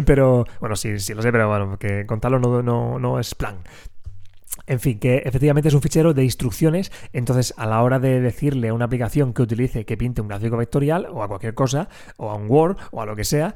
pero 0.04 0.44
bueno, 0.60 0.76
sí, 0.76 0.98
sí 0.98 1.14
lo 1.14 1.22
sé, 1.22 1.32
pero 1.32 1.48
bueno, 1.48 1.78
que 1.78 2.06
contarlo 2.06 2.38
no, 2.38 2.62
no, 2.62 2.98
no 2.98 3.18
es 3.18 3.34
plan. 3.34 3.58
En 4.66 4.80
fin, 4.80 4.98
que 4.98 5.22
efectivamente 5.24 5.68
es 5.68 5.74
un 5.74 5.80
fichero 5.80 6.12
de 6.12 6.24
instrucciones, 6.24 6.92
entonces 7.12 7.54
a 7.56 7.66
la 7.66 7.82
hora 7.82 7.98
de 7.98 8.20
decirle 8.20 8.68
a 8.68 8.74
una 8.74 8.84
aplicación 8.84 9.32
que 9.32 9.42
utilice 9.42 9.84
que 9.84 9.96
pinte 9.96 10.20
un 10.20 10.28
gráfico 10.28 10.56
vectorial 10.56 11.06
o 11.10 11.22
a 11.22 11.28
cualquier 11.28 11.54
cosa, 11.54 11.88
o 12.16 12.30
a 12.30 12.34
un 12.34 12.50
Word 12.50 12.76
o 12.90 13.00
a 13.00 13.06
lo 13.06 13.16
que 13.16 13.24
sea, 13.24 13.54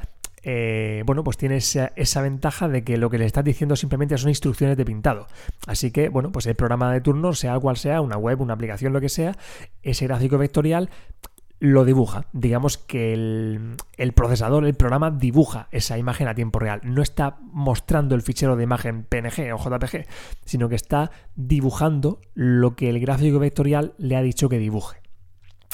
eh, 0.49 1.03
bueno, 1.05 1.25
pues 1.25 1.37
tiene 1.37 1.57
esa, 1.57 2.23
ventaja 2.23 2.69
de 2.69 2.85
que 2.85 2.99
lo 2.99 3.11
que 3.11 3.19
le 3.19 3.26
estás 3.26 3.43
diciendo 3.43 3.75
simplemente 3.75 4.17
son 4.17 4.29
instrucciones 4.29 4.76
de 4.76 4.85
pintado. 4.85 5.26
Así 5.67 5.91
que, 5.91 6.09
bueno, 6.09 6.31
pues 6.31 6.47
el 6.47 6.55
programa 6.55 6.93
de 6.93 7.00
turno, 7.00 7.33
sea 7.33 7.59
cual 7.59 7.76
sea, 7.76 8.00
una 8.00 8.17
web, 8.17 8.41
una 8.41 8.55
aplicación, 8.55 8.93
lo 8.93 9.00
que 9.00 9.09
sea, 9.09 9.37
ese 9.83 10.07
gráfico 10.07 10.38
vectorial 10.38 10.88
lo 11.59 11.85
dibuja. 11.85 12.26
Digamos 12.33 12.79
que 12.79 13.12
el, 13.12 14.12
procesador, 14.15 14.65
el 14.65 14.75
programa 14.75 15.11
dibuja 15.11 15.67
esa 15.73 15.99
imagen 15.99 16.29
a 16.29 16.35
tiempo 16.37 16.61
real. 16.61 16.81
No 16.85 17.03
está 17.03 17.38
mostrando 17.41 18.15
el 18.15 18.23
fichero 18.23 18.55
de 18.55 18.62
imagen 18.62 19.03
PNG 19.03 19.53
o 19.53 19.59
JPG, 19.59 20.07
sino 20.45 20.69
que 20.69 20.76
está 20.76 21.11
dibujando 21.35 22.21
lo 22.35 22.76
que 22.76 22.88
el 22.88 23.00
gráfico 23.00 23.41
vectorial 23.41 23.95
le 23.99 24.15
ha 24.15 24.23
dicho 24.23 24.49
que 24.49 24.59
dibuje. 24.59 25.06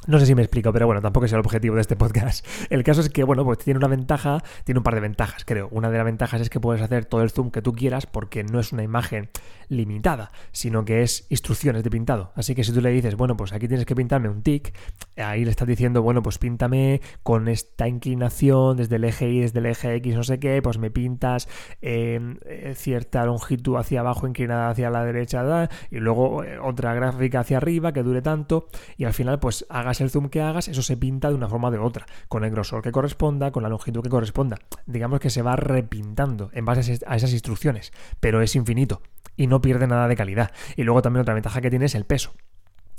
No 0.09 0.18
sé 0.18 0.26
si 0.26 0.35
me 0.35 0.42
explico, 0.42 0.73
pero 0.73 0.87
bueno, 0.87 1.00
tampoco 1.00 1.26
es 1.26 1.32
el 1.32 1.38
objetivo 1.38 1.76
de 1.76 1.80
este 1.80 1.94
podcast. 1.94 2.44
El 2.71 2.82
caso 2.82 3.00
es 3.00 3.09
que, 3.09 3.23
bueno, 3.23 3.44
pues 3.44 3.59
tiene 3.59 3.78
una 3.78 3.87
ventaja, 3.87 4.42
tiene 4.64 4.80
un 4.80 4.85
par 4.85 4.94
de 4.94 5.00
ventajas, 5.00 5.44
creo. 5.44 5.68
Una 5.71 5.90
de 5.90 5.97
las 5.97 6.04
ventajas 6.04 6.40
es 6.40 6.50
que 6.50 6.59
puedes 6.59 6.82
hacer 6.82 7.04
todo 7.04 7.23
el 7.23 7.30
zoom 7.30 7.52
que 7.52 7.62
tú 7.62 7.73
quieras 7.73 8.06
porque 8.06 8.42
no 8.42 8.59
es 8.59 8.73
una 8.73 8.82
imagen 8.82 9.30
limitada, 9.68 10.32
sino 10.50 10.85
que 10.85 11.02
es 11.02 11.26
instrucciones 11.30 11.85
de 11.85 11.90
pintado. 11.90 12.32
Así 12.35 12.54
que 12.56 12.64
si 12.64 12.73
tú 12.73 12.80
le 12.80 12.90
dices, 12.90 13.14
bueno, 13.14 13.37
pues 13.37 13.52
aquí 13.52 13.68
tienes 13.68 13.87
que 13.87 13.94
pintarme 13.94 14.28
un 14.28 14.42
tic, 14.42 14.75
ahí 15.16 15.44
le 15.44 15.50
estás 15.50 15.68
diciendo, 15.68 16.02
bueno, 16.02 16.21
pues 16.21 16.38
píntame 16.38 17.00
con 17.23 17.47
esta 17.47 17.87
inclinación 17.87 18.76
desde 18.76 18.97
el 18.97 19.04
eje 19.04 19.30
Y, 19.30 19.40
desde 19.40 19.61
el 19.61 19.66
eje 19.66 19.94
X, 19.94 20.16
no 20.16 20.25
sé 20.25 20.40
qué, 20.40 20.61
pues 20.62 20.78
me 20.78 20.90
pintas 20.90 21.49
eh, 21.80 22.75
cierta 22.75 23.25
longitud 23.25 23.76
hacia 23.76 24.00
abajo, 24.00 24.26
inclinada 24.26 24.68
hacia 24.68 24.90
la 24.90 25.04
derecha, 25.04 25.68
y 25.90 25.99
luego 25.99 26.44
eh, 26.44 26.59
otra 26.59 26.92
gráfica 26.94 27.40
hacia 27.40 27.56
arriba 27.56 27.92
que 27.92 28.02
dure 28.02 28.21
tanto, 28.21 28.66
y 28.97 29.04
al 29.04 29.14
final, 29.14 29.38
pues 29.38 29.64
hagas 29.71 29.92
el 30.01 30.11
zoom 30.11 30.29
que 30.29 30.41
hagas, 30.41 30.69
eso 30.69 30.83
se 30.83 30.97
pinta 30.97 31.29
de 31.29 31.35
una 31.35 31.49
forma 31.49 31.69
o 31.69 31.71
de 31.71 31.79
otra, 31.79 32.07
con 32.29 32.45
el 32.45 32.51
grosor 32.51 32.83
que 32.83 32.93
corresponda, 32.93 33.51
con 33.51 33.63
la 33.63 33.69
longitud 33.69 34.03
que 34.03 34.09
corresponda. 34.09 34.59
Digamos 34.87 35.21
que 35.21 35.31
se 35.31 35.43
va 35.43 35.57
repintando 35.57 36.51
en 36.53 36.65
base 36.65 36.99
a 37.07 37.17
esas 37.17 37.33
instrucciones, 37.33 37.93
pero 38.21 38.43
es 38.43 38.57
infinito 38.57 39.03
y 39.37 39.47
no 39.47 39.61
pierde 39.61 39.87
nada 39.87 40.09
de 40.09 40.17
calidad. 40.17 40.53
Y 40.77 40.83
luego 40.83 41.03
también 41.03 41.23
otra 41.23 41.35
ventaja 41.35 41.61
que 41.61 41.71
tiene 41.71 41.87
es 41.87 41.95
el 41.95 42.05
peso. 42.05 42.33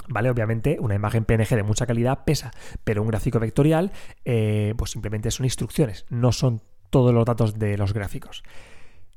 ¿Vale? 0.10 0.30
Obviamente 0.30 0.78
una 0.82 0.96
imagen 0.96 1.24
PNG 1.24 1.56
de 1.56 1.64
mucha 1.64 1.86
calidad 1.86 2.26
pesa, 2.26 2.52
pero 2.84 3.02
un 3.02 3.08
gráfico 3.08 3.40
vectorial 3.40 3.92
eh, 4.26 4.74
pues 4.78 4.92
simplemente 4.92 5.32
son 5.32 5.46
instrucciones, 5.46 6.06
no 6.10 6.34
son 6.34 6.62
todos 6.90 7.14
los 7.14 7.26
datos 7.26 7.58
de 7.58 7.78
los 7.78 7.94
gráficos. 7.94 8.44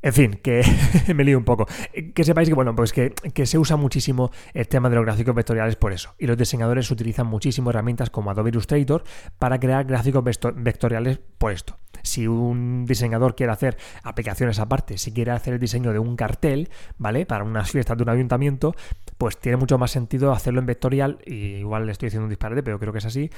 En 0.07 0.13
fin, 0.13 0.39
que 0.41 0.63
me 1.17 1.25
lío 1.25 1.37
un 1.37 1.43
poco. 1.43 1.67
Que 2.15 2.23
sepáis 2.23 2.49
que, 2.49 2.55
bueno, 2.55 2.77
pues 2.77 2.93
que, 2.93 3.13
se 3.45 3.59
usa 3.59 3.77
muchísimo 3.77 4.31
el 4.55 4.69
tema 4.69 4.89
de 4.89 4.95
los 4.95 5.05
gráficos 5.05 5.35
vectoriales 5.35 5.75
por 5.75 5.93
eso. 5.93 6.15
Y 6.17 6.29
los 6.29 6.39
diseñadores 6.39 6.89
utilizan 6.93 7.27
muchísimo 7.27 7.71
herramientas 7.71 8.09
como 8.11 8.31
Adobe 8.31 8.51
Illustrator 8.51 9.03
para 9.41 9.59
crear 9.59 9.85
gráficos 9.85 10.23
vectoriales 10.55 11.19
por 11.39 11.51
esto. 11.51 11.77
Si 12.05 12.29
un 12.29 12.85
diseñador 12.87 13.35
quiere 13.35 13.51
hacer 13.51 13.79
aplicaciones 14.05 14.61
aparte, 14.61 14.97
si 14.97 15.11
quiere 15.11 15.33
hacer 15.33 15.55
el 15.55 15.59
diseño 15.59 15.93
de 15.93 15.99
un 15.99 16.15
cartel, 16.15 16.69
¿vale? 16.99 17.27
Para 17.27 17.43
unas 17.43 17.73
fiestas 17.73 17.97
de 17.97 18.05
un 18.05 18.11
ayuntamiento, 18.11 18.77
pues 19.19 19.37
tiene 19.39 19.57
mucho 19.57 19.77
más 19.77 19.91
sentido 19.91 20.31
hacerlo 20.31 20.61
en 20.61 20.67
vectorial. 20.67 21.19
Y 21.27 21.57
igual 21.57 21.85
le 21.85 21.91
estoy 21.91 22.07
diciendo 22.07 22.27
un 22.27 22.31
disparate, 22.31 22.63
pero 22.63 22.79
creo 22.79 22.93
que 22.93 22.99
es 22.99 23.07
así 23.07 23.29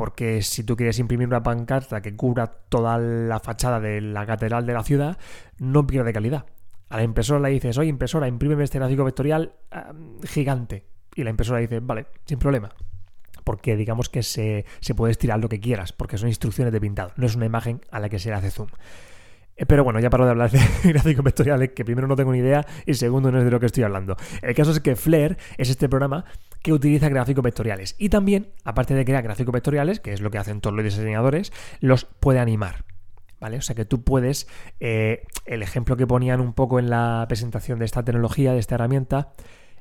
porque 0.00 0.40
si 0.40 0.64
tú 0.64 0.76
quieres 0.76 0.98
imprimir 0.98 1.28
una 1.28 1.42
pancarta 1.42 2.00
que 2.00 2.16
cubra 2.16 2.46
toda 2.46 2.96
la 2.96 3.38
fachada 3.38 3.80
de 3.80 4.00
la 4.00 4.24
catedral 4.24 4.64
de 4.64 4.72
la 4.72 4.82
ciudad, 4.82 5.18
no 5.58 5.86
pierde 5.86 6.14
calidad. 6.14 6.46
A 6.88 6.96
la 6.96 7.02
impresora 7.02 7.38
le 7.38 7.50
dices, 7.50 7.76
oye 7.76 7.90
impresora, 7.90 8.26
imprímeme 8.26 8.64
este 8.64 8.78
gráfico 8.78 9.04
vectorial 9.04 9.52
gigante. 10.24 10.86
Y 11.14 11.22
la 11.22 11.28
impresora 11.28 11.58
dice, 11.58 11.80
vale, 11.80 12.06
sin 12.24 12.38
problema. 12.38 12.70
Porque 13.44 13.76
digamos 13.76 14.08
que 14.08 14.22
se, 14.22 14.64
se 14.80 14.94
puede 14.94 15.10
estirar 15.10 15.38
lo 15.38 15.50
que 15.50 15.60
quieras, 15.60 15.92
porque 15.92 16.16
son 16.16 16.30
instrucciones 16.30 16.72
de 16.72 16.80
pintado, 16.80 17.12
no 17.16 17.26
es 17.26 17.36
una 17.36 17.44
imagen 17.44 17.82
a 17.90 18.00
la 18.00 18.08
que 18.08 18.18
se 18.18 18.30
le 18.30 18.36
hace 18.36 18.50
zoom. 18.50 18.68
Eh, 19.54 19.66
pero 19.66 19.84
bueno, 19.84 20.00
ya 20.00 20.08
paro 20.08 20.24
de 20.24 20.30
hablar 20.30 20.50
de 20.50 20.60
gráficos 20.94 21.22
vectoriales, 21.22 21.72
que 21.72 21.84
primero 21.84 22.08
no 22.08 22.16
tengo 22.16 22.32
ni 22.32 22.38
idea 22.38 22.66
y 22.86 22.94
segundo 22.94 23.30
no 23.30 23.38
es 23.38 23.44
de 23.44 23.50
lo 23.50 23.60
que 23.60 23.66
estoy 23.66 23.82
hablando. 23.82 24.16
El 24.40 24.54
caso 24.54 24.70
es 24.70 24.80
que 24.80 24.96
Flare 24.96 25.36
es 25.58 25.68
este 25.68 25.90
programa 25.90 26.24
que 26.62 26.72
utiliza 26.72 27.08
gráficos 27.08 27.42
vectoriales 27.42 27.94
y 27.98 28.08
también, 28.08 28.52
aparte 28.64 28.94
de 28.94 29.04
crear 29.04 29.22
gráficos 29.22 29.52
vectoriales, 29.52 30.00
que 30.00 30.12
es 30.12 30.20
lo 30.20 30.30
que 30.30 30.38
hacen 30.38 30.60
todos 30.60 30.76
los 30.76 30.84
diseñadores, 30.84 31.52
los 31.80 32.04
puede 32.04 32.38
animar. 32.38 32.84
¿Vale? 33.40 33.56
O 33.56 33.62
sea 33.62 33.74
que 33.74 33.86
tú 33.86 34.04
puedes, 34.04 34.48
eh, 34.80 35.22
el 35.46 35.62
ejemplo 35.62 35.96
que 35.96 36.06
ponían 36.06 36.42
un 36.42 36.52
poco 36.52 36.78
en 36.78 36.90
la 36.90 37.24
presentación 37.26 37.78
de 37.78 37.86
esta 37.86 38.04
tecnología, 38.04 38.52
de 38.52 38.58
esta 38.58 38.74
herramienta, 38.74 39.32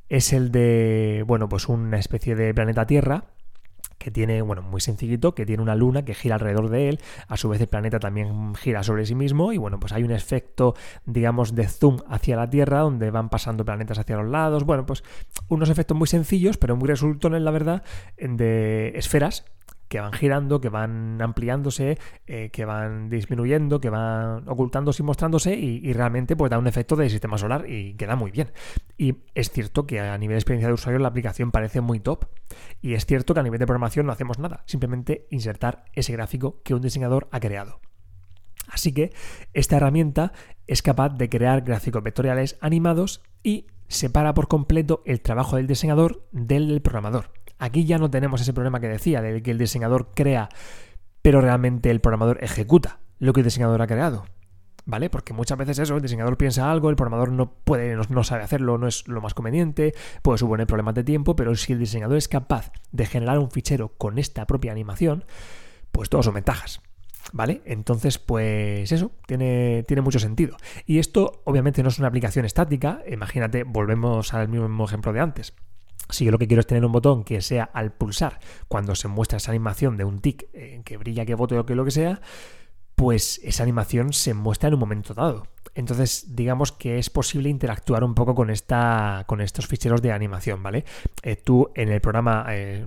es 0.07 0.31
el 0.31 0.51
de, 0.51 1.25
bueno, 1.27 1.49
pues 1.49 1.67
una 1.67 1.99
especie 1.99 2.35
de 2.35 2.53
planeta 2.53 2.87
Tierra, 2.87 3.25
que 3.99 4.09
tiene, 4.09 4.41
bueno, 4.41 4.63
muy 4.63 4.81
sencillito, 4.81 5.35
que 5.35 5.45
tiene 5.45 5.61
una 5.61 5.75
luna 5.75 6.03
que 6.03 6.15
gira 6.15 6.35
alrededor 6.35 6.69
de 6.69 6.89
él, 6.89 6.99
a 7.27 7.37
su 7.37 7.49
vez 7.49 7.61
el 7.61 7.67
planeta 7.67 7.99
también 7.99 8.55
gira 8.55 8.81
sobre 8.81 9.05
sí 9.05 9.13
mismo 9.13 9.53
y 9.53 9.57
bueno, 9.57 9.79
pues 9.79 9.93
hay 9.93 10.03
un 10.03 10.11
efecto, 10.11 10.73
digamos, 11.05 11.53
de 11.53 11.67
zoom 11.67 11.99
hacia 12.07 12.35
la 12.35 12.49
Tierra 12.49 12.79
donde 12.79 13.11
van 13.11 13.29
pasando 13.29 13.63
planetas 13.63 13.99
hacia 13.99 14.17
los 14.17 14.29
lados, 14.29 14.63
bueno, 14.63 14.85
pues 14.85 15.03
unos 15.49 15.69
efectos 15.69 15.95
muy 15.95 16.07
sencillos, 16.07 16.57
pero 16.57 16.75
muy 16.75 16.87
resultones, 16.87 17.41
la 17.41 17.51
verdad, 17.51 17.83
de 18.17 18.93
esferas 18.95 19.45
que 19.89 19.99
van 19.99 20.13
girando, 20.13 20.61
que 20.61 20.69
van 20.69 21.21
ampliándose, 21.21 21.97
eh, 22.27 22.49
que 22.51 22.63
van 22.63 23.09
disminuyendo, 23.09 23.81
que 23.81 23.89
van 23.89 24.47
ocultándose 24.47 25.03
y 25.03 25.05
mostrándose 25.05 25.55
y, 25.55 25.91
realmente 25.93 26.35
pues 26.35 26.51
da 26.51 26.59
un 26.59 26.67
efecto 26.67 26.95
de 26.95 27.09
sistema 27.09 27.37
solar 27.37 27.65
y 27.67 27.95
queda 27.95 28.15
muy 28.15 28.31
bien. 28.31 28.51
Y 28.97 29.17
es 29.33 29.49
cierto 29.49 29.85
que 29.87 29.99
a 29.99 30.17
nivel 30.17 30.35
de 30.35 30.39
experiencia 30.39 30.67
de 30.67 30.73
usuario 30.75 30.99
la 30.99 31.09
aplicación 31.09 31.51
parece 31.51 31.81
muy 31.81 31.99
top 31.99 32.25
y 32.81 32.93
es 32.93 33.05
cierto 33.05 33.33
que 33.33 33.39
a 33.39 33.43
nivel 33.43 33.59
de 33.59 33.65
programación 33.65 34.05
no 34.05 34.11
hacemos 34.11 34.39
nada, 34.39 34.63
simplemente 34.67 35.27
insertar 35.31 35.85
ese 35.93 36.13
gráfico 36.13 36.61
que 36.63 36.75
un 36.75 36.81
diseñador 36.81 37.27
ha 37.31 37.39
creado. 37.39 37.81
Así 38.71 38.93
que 38.93 39.11
esta 39.53 39.77
herramienta 39.77 40.31
es 40.67 40.83
capaz 40.83 41.09
de 41.09 41.27
crear 41.27 41.61
gráficos 41.61 42.03
vectoriales 42.03 42.57
animados 42.61 43.23
y 43.41 43.65
separa 43.87 44.35
por 44.35 44.47
completo 44.47 45.01
el 45.05 45.21
trabajo 45.21 45.55
del 45.55 45.65
diseñador 45.65 46.27
del 46.31 46.79
programador. 46.81 47.31
Aquí 47.59 47.85
ya 47.85 47.97
no 47.97 48.09
tenemos 48.09 48.41
ese 48.41 48.53
problema 48.53 48.79
que 48.79 48.87
decía, 48.87 49.21
de 49.21 49.43
que 49.43 49.51
el 49.51 49.57
diseñador 49.57 50.11
crea, 50.15 50.49
pero 51.21 51.41
realmente 51.41 51.91
el 51.91 51.99
programador 51.99 52.43
ejecuta 52.43 52.99
lo 53.19 53.33
que 53.33 53.41
el 53.41 53.45
diseñador 53.45 53.81
ha 53.81 53.87
creado. 53.87 54.25
¿Vale? 54.85 55.11
Porque 55.11 55.33
muchas 55.33 55.57
veces 55.57 55.77
eso, 55.77 55.95
el 55.97 56.01
diseñador 56.01 56.37
piensa 56.37 56.71
algo, 56.71 56.89
el 56.89 56.95
programador 56.95 57.31
no 57.31 57.51
puede, 57.51 57.95
no, 58.09 58.23
sabe 58.23 58.43
hacerlo, 58.43 58.79
no 58.79 58.87
es 58.87 59.07
lo 59.07 59.21
más 59.21 59.35
conveniente, 59.35 59.93
puede 60.23 60.39
suponer 60.39 60.65
problemas 60.65 60.95
de 60.95 61.03
tiempo, 61.03 61.35
pero 61.35 61.53
si 61.55 61.73
el 61.73 61.79
diseñador 61.79 62.17
es 62.17 62.27
capaz 62.27 62.71
de 62.91 63.05
generar 63.05 63.37
un 63.37 63.51
fichero 63.51 63.89
con 63.97 64.17
esta 64.17 64.47
propia 64.47 64.71
animación, 64.71 65.25
pues 65.91 66.09
todos 66.09 66.25
son 66.25 66.33
ventajas. 66.33 66.81
¿Vale? 67.31 67.61
Entonces, 67.65 68.17
pues 68.17 68.91
eso, 68.91 69.11
tiene, 69.27 69.83
tiene, 69.87 70.01
mucho 70.01 70.17
sentido. 70.17 70.57
Y 70.87 70.97
esto 70.97 71.43
obviamente 71.43 71.83
no 71.83 71.89
es 71.89 71.99
una 71.99 72.07
aplicación 72.07 72.45
estática. 72.45 73.03
Imagínate, 73.07 73.63
volvemos 73.63 74.33
al 74.33 74.47
mismo 74.47 74.85
ejemplo 74.85 75.13
de 75.13 75.19
antes. 75.19 75.53
Si 76.09 76.25
yo 76.25 76.31
lo 76.31 76.37
que 76.37 76.47
quiero 76.47 76.61
es 76.61 76.67
tener 76.67 76.85
un 76.85 76.91
botón 76.91 77.23
que 77.23 77.41
sea 77.41 77.63
al 77.63 77.91
pulsar, 77.91 78.39
cuando 78.67 78.95
se 78.95 79.07
muestra 79.07 79.37
esa 79.37 79.51
animación 79.51 79.97
de 79.97 80.03
un 80.03 80.19
tic 80.19 80.47
eh, 80.53 80.81
que 80.83 80.97
brilla, 80.97 81.25
que 81.25 81.35
vote 81.35 81.57
o 81.57 81.65
que 81.65 81.75
lo 81.75 81.85
que 81.85 81.91
sea, 81.91 82.21
pues 82.95 83.39
esa 83.43 83.63
animación 83.63 84.11
se 84.11 84.33
muestra 84.33 84.67
en 84.67 84.73
un 84.73 84.81
momento 84.81 85.13
dado. 85.13 85.47
Entonces, 85.75 86.35
digamos 86.35 86.71
que 86.71 86.97
es 86.97 87.09
posible 87.09 87.49
interactuar 87.49 88.03
un 88.03 88.15
poco 88.15 88.35
con, 88.35 88.49
esta, 88.49 89.23
con 89.27 89.39
estos 89.39 89.67
ficheros 89.67 90.01
de 90.01 90.11
animación, 90.11 90.61
¿vale? 90.61 90.83
Eh, 91.23 91.35
tú 91.37 91.71
en 91.75 91.89
el 91.89 92.01
programa 92.01 92.45
eh, 92.49 92.85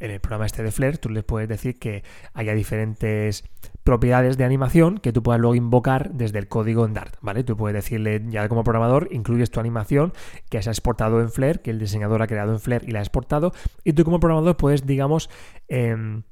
en 0.00 0.10
el 0.10 0.20
programa 0.20 0.46
este 0.46 0.62
de 0.62 0.70
Flare, 0.70 0.98
tú 0.98 1.10
le 1.10 1.22
puedes 1.22 1.48
decir 1.48 1.78
que 1.78 2.04
haya 2.32 2.54
diferentes 2.54 3.44
propiedades 3.88 4.36
de 4.36 4.44
animación 4.44 4.98
que 4.98 5.14
tú 5.14 5.22
puedas 5.22 5.40
luego 5.40 5.54
invocar 5.54 6.10
desde 6.12 6.38
el 6.38 6.46
código 6.46 6.84
en 6.84 6.92
Dart, 6.92 7.16
¿vale? 7.22 7.42
Tú 7.42 7.56
puedes 7.56 7.74
decirle 7.74 8.22
ya 8.28 8.46
como 8.46 8.62
programador, 8.62 9.08
incluyes 9.12 9.50
tu 9.50 9.60
animación 9.60 10.12
que 10.50 10.62
se 10.62 10.68
ha 10.68 10.72
exportado 10.72 11.22
en 11.22 11.30
Flare, 11.30 11.62
que 11.62 11.70
el 11.70 11.78
diseñador 11.78 12.20
ha 12.20 12.26
creado 12.26 12.52
en 12.52 12.60
Flare 12.60 12.84
y 12.86 12.90
la 12.90 12.98
ha 12.98 13.02
exportado, 13.02 13.54
y 13.84 13.94
tú 13.94 14.04
como 14.04 14.20
programador 14.20 14.58
puedes, 14.58 14.84
digamos, 14.84 15.30
em, 15.68 16.24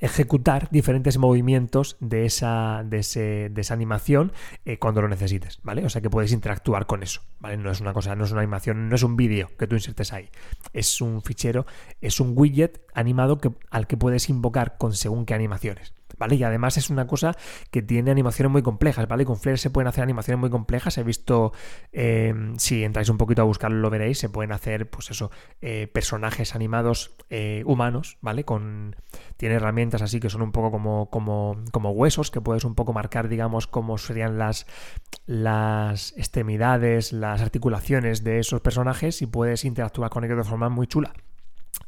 ejecutar 0.00 0.68
diferentes 0.72 1.16
movimientos 1.16 1.96
de 2.00 2.26
esa, 2.26 2.82
de, 2.84 2.98
esa 3.54 3.74
animación 3.74 4.32
eh, 4.64 4.80
cuando 4.80 5.00
lo 5.00 5.06
necesites, 5.06 5.60
¿vale? 5.62 5.84
O 5.84 5.88
sea 5.88 6.02
que 6.02 6.10
puedes 6.10 6.32
interactuar 6.32 6.86
con 6.86 7.04
eso, 7.04 7.22
¿vale? 7.38 7.56
No 7.56 7.70
es 7.70 7.80
una 7.80 7.92
cosa, 7.92 8.16
no 8.16 8.24
es 8.24 8.32
una 8.32 8.40
animación, 8.40 8.88
no 8.88 8.96
es 8.96 9.04
un 9.04 9.14
vídeo 9.14 9.48
que 9.56 9.68
tú 9.68 9.76
insertes 9.76 10.12
ahí. 10.12 10.28
Es 10.72 11.00
un 11.00 11.22
fichero, 11.22 11.66
es 12.00 12.18
un 12.18 12.32
widget 12.34 12.84
animado 12.94 13.38
que, 13.38 13.52
al 13.70 13.86
que 13.86 13.96
puedes 13.96 14.28
invocar 14.28 14.76
con 14.76 14.92
según 14.92 15.24
qué 15.24 15.34
animaciones. 15.34 15.95
¿Vale? 16.18 16.36
Y 16.36 16.44
además 16.44 16.76
es 16.76 16.90
una 16.90 17.06
cosa 17.06 17.36
que 17.70 17.82
tiene 17.82 18.10
animaciones 18.10 18.52
muy 18.52 18.62
complejas, 18.62 19.08
¿vale? 19.08 19.24
Con 19.24 19.36
Flare 19.36 19.58
se 19.58 19.70
pueden 19.70 19.88
hacer 19.88 20.02
animaciones 20.02 20.40
muy 20.40 20.50
complejas. 20.50 20.98
He 20.98 21.02
visto, 21.02 21.52
em, 21.92 22.56
si 22.56 22.84
entráis 22.84 23.08
un 23.08 23.18
poquito 23.18 23.42
a 23.42 23.44
buscarlo, 23.44 23.78
lo 23.78 23.90
veréis, 23.90 24.18
se 24.18 24.28
pueden 24.28 24.52
hacer, 24.52 24.88
pues 24.88 25.10
eso, 25.10 25.30
eh, 25.60 25.88
personajes 25.88 26.54
animados 26.54 27.16
eh, 27.30 27.62
humanos, 27.66 28.18
¿vale? 28.20 28.44
Con, 28.44 28.96
tiene 29.36 29.56
herramientas 29.56 30.02
así 30.02 30.20
que 30.20 30.30
son 30.30 30.42
un 30.42 30.52
poco 30.52 30.70
como, 30.70 31.10
como, 31.10 31.56
como 31.72 31.90
huesos, 31.90 32.30
que 32.30 32.40
puedes 32.40 32.64
un 32.64 32.74
poco 32.74 32.92
marcar, 32.92 33.28
digamos, 33.28 33.66
cómo 33.66 33.98
serían 33.98 34.38
las, 34.38 34.66
las 35.26 36.12
extremidades, 36.16 37.12
las 37.12 37.42
articulaciones 37.42 38.24
de 38.24 38.38
esos 38.38 38.60
personajes 38.60 39.22
y 39.22 39.26
puedes 39.26 39.64
interactuar 39.64 40.10
con 40.10 40.24
ellos 40.24 40.38
de 40.38 40.44
forma 40.44 40.68
muy 40.68 40.86
chula. 40.86 41.12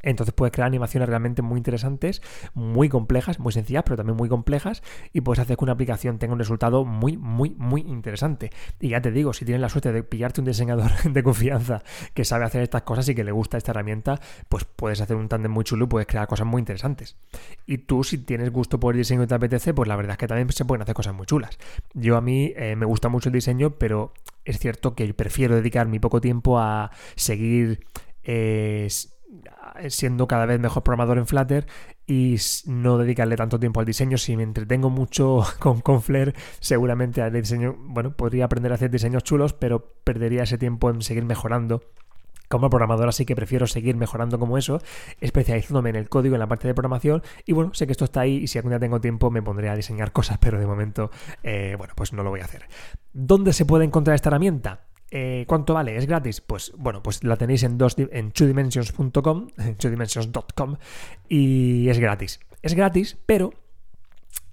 Entonces 0.01 0.33
puedes 0.33 0.51
crear 0.53 0.67
animaciones 0.67 1.09
realmente 1.09 1.41
muy 1.41 1.57
interesantes, 1.57 2.21
muy 2.53 2.89
complejas, 2.89 3.39
muy 3.39 3.51
sencillas, 3.51 3.83
pero 3.83 3.97
también 3.97 4.17
muy 4.17 4.29
complejas, 4.29 4.81
y 5.13 5.21
puedes 5.21 5.39
hacer 5.39 5.57
que 5.57 5.63
una 5.63 5.73
aplicación 5.73 6.19
tenga 6.19 6.33
un 6.33 6.39
resultado 6.39 6.85
muy, 6.85 7.17
muy, 7.17 7.51
muy 7.51 7.81
interesante. 7.81 8.51
Y 8.79 8.89
ya 8.89 9.01
te 9.01 9.11
digo, 9.11 9.33
si 9.33 9.45
tienes 9.45 9.61
la 9.61 9.69
suerte 9.69 9.91
de 9.91 10.03
pillarte 10.03 10.41
un 10.41 10.45
diseñador 10.45 10.91
de 11.03 11.23
confianza 11.23 11.83
que 12.13 12.25
sabe 12.25 12.45
hacer 12.45 12.61
estas 12.61 12.83
cosas 12.83 13.07
y 13.09 13.15
que 13.15 13.23
le 13.23 13.31
gusta 13.31 13.57
esta 13.57 13.71
herramienta, 13.71 14.19
pues 14.47 14.65
puedes 14.65 15.01
hacer 15.01 15.15
un 15.15 15.27
tándem 15.27 15.51
muy 15.51 15.63
chulo 15.63 15.85
y 15.85 15.87
puedes 15.87 16.07
crear 16.07 16.27
cosas 16.27 16.47
muy 16.47 16.59
interesantes. 16.59 17.17
Y 17.65 17.79
tú, 17.79 18.03
si 18.03 18.19
tienes 18.19 18.51
gusto 18.51 18.79
por 18.79 18.95
el 18.95 18.99
diseño 18.99 19.23
y 19.23 19.27
te 19.27 19.35
apetece, 19.35 19.73
pues 19.73 19.87
la 19.87 19.95
verdad 19.95 20.13
es 20.13 20.17
que 20.17 20.27
también 20.27 20.49
se 20.51 20.65
pueden 20.65 20.81
hacer 20.81 20.95
cosas 20.95 21.13
muy 21.13 21.25
chulas. 21.25 21.57
Yo 21.93 22.17
a 22.17 22.21
mí 22.21 22.53
eh, 22.55 22.75
me 22.75 22.85
gusta 22.85 23.09
mucho 23.09 23.29
el 23.29 23.33
diseño, 23.33 23.71
pero 23.71 24.13
es 24.45 24.59
cierto 24.59 24.95
que 24.95 25.13
prefiero 25.13 25.55
dedicar 25.55 25.87
mi 25.87 25.99
poco 25.99 26.21
tiempo 26.21 26.59
a 26.59 26.91
seguir... 27.15 27.85
Eh, 28.23 28.87
siendo 29.87 30.27
cada 30.27 30.45
vez 30.45 30.59
mejor 30.59 30.83
programador 30.83 31.17
en 31.17 31.27
Flutter 31.27 31.67
y 32.05 32.37
no 32.65 32.97
dedicarle 32.97 33.35
tanto 33.35 33.59
tiempo 33.59 33.79
al 33.79 33.85
diseño. 33.85 34.17
Si 34.17 34.35
me 34.35 34.43
entretengo 34.43 34.89
mucho 34.89 35.43
con, 35.59 35.81
con 35.81 36.01
seguramente 36.59 37.21
al 37.21 37.33
diseño, 37.33 37.75
bueno, 37.79 38.15
podría 38.15 38.45
aprender 38.45 38.71
a 38.71 38.75
hacer 38.75 38.91
diseños 38.91 39.23
chulos, 39.23 39.53
pero 39.53 39.93
perdería 40.03 40.43
ese 40.43 40.57
tiempo 40.57 40.89
en 40.89 41.01
seguir 41.01 41.25
mejorando 41.25 41.81
como 42.49 42.69
programador, 42.69 43.07
así 43.07 43.25
que 43.25 43.35
prefiero 43.35 43.67
seguir 43.67 43.95
mejorando 43.95 44.39
como 44.39 44.57
eso, 44.57 44.81
especializándome 45.21 45.91
en 45.91 45.95
el 45.95 46.09
código, 46.09 46.35
en 46.35 46.39
la 46.39 46.47
parte 46.47 46.67
de 46.67 46.73
programación. 46.73 47.21
Y 47.45 47.53
bueno, 47.53 47.73
sé 47.75 47.85
que 47.85 47.91
esto 47.91 48.05
está 48.05 48.21
ahí 48.21 48.37
y 48.37 48.47
si 48.47 48.57
algún 48.57 48.71
día 48.71 48.79
tengo 48.79 48.99
tiempo 48.99 49.29
me 49.29 49.41
pondré 49.41 49.69
a 49.69 49.75
diseñar 49.75 50.11
cosas, 50.11 50.37
pero 50.41 50.59
de 50.59 50.65
momento, 50.65 51.11
eh, 51.43 51.75
bueno, 51.77 51.93
pues 51.95 52.11
no 52.11 52.23
lo 52.23 52.31
voy 52.31 52.41
a 52.41 52.45
hacer. 52.45 52.67
¿Dónde 53.13 53.53
se 53.53 53.65
puede 53.65 53.85
encontrar 53.85 54.15
esta 54.15 54.29
herramienta? 54.29 54.81
Eh, 55.11 55.45
¿Cuánto 55.47 55.73
vale? 55.73 55.97
¿Es 55.97 56.05
gratis? 56.05 56.41
Pues 56.41 56.71
bueno, 56.77 57.01
pues 57.01 57.23
la 57.23 57.35
tenéis 57.35 57.63
en, 57.63 57.77
en 58.11 58.31
twodimensions.com, 58.31 59.47
twodimensions.com 59.77 60.77
y 61.27 61.89
es 61.89 61.99
gratis. 61.99 62.39
Es 62.61 62.73
gratis, 62.75 63.17
pero 63.25 63.53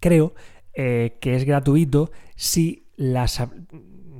creo 0.01 0.35
eh, 0.75 1.19
que 1.21 1.37
es 1.37 1.45
gratuito 1.45 2.11
si, 2.37 2.89
las, 2.97 3.43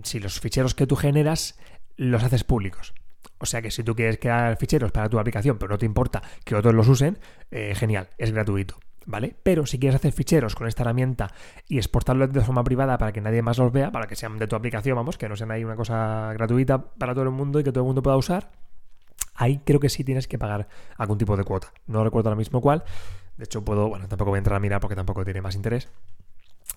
si 0.03 0.21
los 0.21 0.41
ficheros 0.41 0.75
que 0.75 0.87
tú 0.87 0.97
generas 0.97 1.59
los 1.97 2.23
haces 2.23 2.45
públicos. 2.45 2.95
O 3.39 3.47
sea 3.47 3.63
que 3.63 3.71
si 3.71 3.83
tú 3.83 3.95
quieres 3.95 4.19
crear 4.19 4.57
ficheros 4.57 4.93
para 4.93 5.09
tu 5.09 5.19
aplicación, 5.19 5.59
pero 5.59 5.73
no 5.73 5.79
te 5.79 5.87
importa 5.87 6.23
que 6.45 6.55
otros 6.55 6.75
los 6.75 6.89
usen, 6.89 7.19
eh, 7.51 7.75
genial, 7.75 8.09
es 8.19 8.33
gratuito. 8.33 8.79
¿Vale? 9.07 9.37
Pero 9.43 9.67
si 9.67 9.79
quieres 9.79 9.97
hacer 9.97 10.13
ficheros 10.13 10.57
con 10.57 10.67
esta 10.67 10.83
herramienta 10.83 11.33
y 11.69 11.79
exportarlos 11.79 12.33
de 12.33 12.41
forma 12.41 12.65
privada 12.65 12.99
para 12.99 13.13
que 13.13 13.21
nadie 13.21 13.41
más 13.41 13.57
los 13.57 13.73
vea, 13.73 13.93
para 13.93 14.09
que 14.09 14.17
sean 14.17 14.37
de 14.37 14.49
tu 14.49 14.57
aplicación, 14.57 14.97
vamos, 14.97 15.17
que 15.17 15.29
no 15.29 15.37
sean 15.37 15.53
ahí 15.53 15.65
una 15.65 15.77
cosa 15.77 16.33
gratuita 16.33 16.83
para 16.83 17.15
todo 17.15 17.23
el 17.23 17.31
mundo 17.31 17.61
y 17.61 17.65
que 17.65 17.71
todo 17.71 17.85
el 17.85 17.87
mundo 17.87 18.03
pueda 18.03 18.17
usar, 18.17 18.51
ahí 19.37 19.61
creo 19.65 19.79
que 19.79 19.89
sí 19.89 20.03
tienes 20.03 20.27
que 20.27 20.39
pagar 20.39 20.67
algún 20.97 21.19
tipo 21.19 21.37
de 21.37 21.45
cuota. 21.45 21.73
No 21.87 22.03
recuerdo 22.03 22.31
ahora 22.31 22.39
mismo 22.39 22.61
cuál. 22.61 22.83
De 23.37 23.45
hecho, 23.45 23.65
puedo, 23.65 23.89
bueno, 23.89 24.09
tampoco 24.09 24.33
voy 24.33 24.39
a 24.39 24.41
entrar 24.41 24.57
a 24.57 24.61
mirar 24.61 24.81
porque 24.81 24.97
tampoco 24.97 25.25
tiene 25.25 25.41
más 25.41 25.55
interés. 25.55 25.89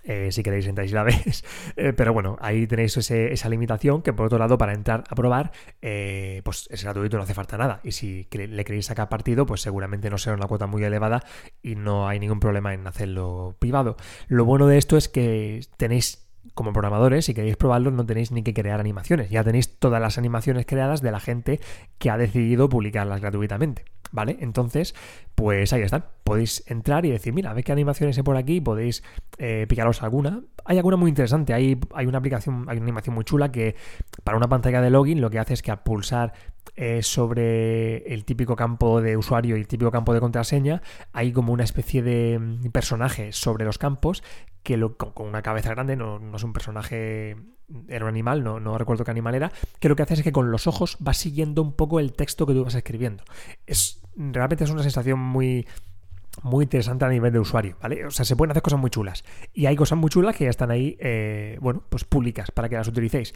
Eh, 0.04 0.32
si 0.32 0.44
queréis 0.44 0.66
entráis 0.68 0.92
y 0.92 0.94
la 0.94 1.04
veis. 1.10 1.44
Eh, 1.76 1.94
pero 1.94 2.14
bueno, 2.14 2.38
ahí 2.42 2.68
tenéis 2.68 2.98
esa 2.98 3.50
limitación 3.50 4.02
que 4.02 4.14
por 4.14 4.28
otro 4.28 4.38
lado 4.38 4.58
para 4.58 4.74
entrar 4.74 5.04
a 5.10 5.16
probar 5.16 5.52
eh, 5.82 6.42
pues 6.44 6.68
es 6.72 6.84
gratuito, 6.84 7.18
no 7.18 7.24
hace 7.24 7.34
falta 7.34 7.58
nada. 7.58 7.80
Y 7.84 7.92
si 7.92 8.28
le 8.32 8.64
queréis 8.66 8.88
sacar 8.88 9.10
partido, 9.10 9.46
pues 9.46 9.62
seguramente 9.62 10.10
no 10.10 10.18
será 10.18 10.36
una 10.36 10.48
cuota 10.48 10.68
muy 10.68 10.84
elevada 10.84 11.24
y 11.62 11.76
no 11.76 12.08
hay 12.08 12.20
ningún 12.20 12.40
problema 12.40 12.74
en 12.74 12.88
hacerlo 12.88 13.56
privado. 13.60 13.98
Lo 14.28 14.46
bueno 14.46 14.68
de 14.68 14.78
esto 14.78 14.98
es 14.98 15.10
que 15.10 15.62
tenéis 15.78 16.30
como 16.54 16.74
programadores, 16.74 17.26
si 17.26 17.34
queréis 17.34 17.58
probarlo, 17.58 17.92
no 17.92 18.06
tenéis 18.06 18.32
ni 18.32 18.44
que 18.44 18.54
crear 18.54 18.80
animaciones. 18.80 19.30
Ya 19.30 19.44
tenéis 19.44 19.78
todas 19.78 20.02
las 20.02 20.18
animaciones 20.18 20.66
creadas 20.66 21.02
de 21.02 21.12
la 21.12 21.20
gente 21.20 21.60
que 21.98 22.10
ha 22.10 22.18
decidido 22.18 22.70
publicarlas 22.70 23.22
gratuitamente. 23.22 23.86
¿Vale? 24.12 24.38
Entonces, 24.40 24.96
pues 25.36 25.72
ahí 25.72 25.84
están. 25.84 26.06
Podéis 26.30 26.64
entrar 26.68 27.08
y 27.08 27.10
decir, 27.10 27.34
mira, 27.34 27.52
ve 27.54 27.64
qué 27.64 27.72
animaciones 27.72 28.16
hay 28.16 28.22
por 28.22 28.38
aquí, 28.38 28.62
podéis 28.62 29.02
eh, 29.40 29.66
picaros 29.68 30.04
alguna. 30.04 30.44
Hay 30.64 30.78
alguna 30.78 30.96
muy 30.96 31.10
interesante. 31.10 31.56
Hay, 31.56 31.80
hay 31.96 32.06
una 32.06 32.20
aplicación, 32.20 32.66
hay 32.68 32.78
una 32.78 32.86
animación 32.86 33.16
muy 33.16 33.24
chula 33.24 33.52
que 33.52 33.76
para 34.24 34.38
una 34.38 34.48
pantalla 34.48 34.80
de 34.80 34.92
login 34.92 35.22
lo 35.22 35.32
que 35.32 35.40
hace 35.40 35.56
es 35.56 35.64
que 35.64 35.72
al 35.72 35.82
pulsar 35.82 36.34
eh, 36.76 37.02
sobre 37.02 38.14
el 38.14 38.26
típico 38.26 38.56
campo 38.56 39.02
de 39.02 39.18
usuario 39.18 39.58
y 39.58 39.62
el 39.62 39.68
típico 39.68 39.90
campo 39.90 40.14
de 40.14 40.20
contraseña, 40.20 40.84
hay 41.14 41.32
como 41.32 41.52
una 41.52 41.64
especie 41.64 42.04
de 42.04 42.38
mm, 42.38 42.70
personaje 42.70 43.32
sobre 43.32 43.66
los 43.66 43.80
campos 43.80 44.22
que 44.62 44.78
lo, 44.78 44.98
con, 44.98 45.28
una 45.28 45.42
cabeza 45.42 45.72
grande, 45.72 45.96
no, 45.96 46.20
no, 46.20 46.38
es 46.38 46.44
un 46.44 46.54
personaje, 46.54 47.38
era 47.88 48.06
un 48.06 48.10
animal, 48.10 48.44
no, 48.44 48.60
no, 48.60 48.78
recuerdo 48.78 49.04
qué 49.04 49.10
animal 49.10 49.34
era, 49.34 49.52
que 49.80 49.90
lo 49.90 49.96
que 49.96 50.04
hace 50.04 50.14
es 50.14 50.22
que 50.22 50.32
con 50.32 50.52
los 50.52 50.68
ojos 50.68 51.00
va 51.06 51.16
siguiendo 51.16 51.64
un 51.64 51.74
poco 51.74 52.00
el 52.00 52.14
texto 52.14 52.46
que 52.46 52.54
tú 52.54 52.64
vas 52.64 52.76
escribiendo. 52.76 53.24
Es, 53.66 54.04
realmente 54.16 54.64
es 54.64 54.70
una 54.70 54.84
sensación 54.84 55.18
muy, 55.18 55.66
muy 56.44 56.64
interesante 56.64 57.06
a 57.06 57.10
nivel 57.10 57.34
de 57.34 57.40
usuario, 57.40 57.78
¿vale? 57.82 58.06
O 58.06 58.12
sea, 58.12 58.26
se 58.26 58.36
pueden 58.36 58.52
hacer 58.52 58.62
cosas 58.62 58.80
muy 58.80 58.90
chulas. 58.90 59.24
Y 59.54 59.66
hay 59.66 59.76
cosas 59.76 59.98
muy 59.98 60.10
chulas 60.10 60.36
que 60.36 60.46
ya 60.46 60.50
están 60.50 60.72
ahí, 60.72 60.98
eh, 61.00 61.58
bueno, 61.62 61.84
pues 61.90 62.04
públicas 62.04 62.52
para 62.52 62.70
que 62.70 62.76
las 62.76 62.88
utilicéis. 62.88 63.34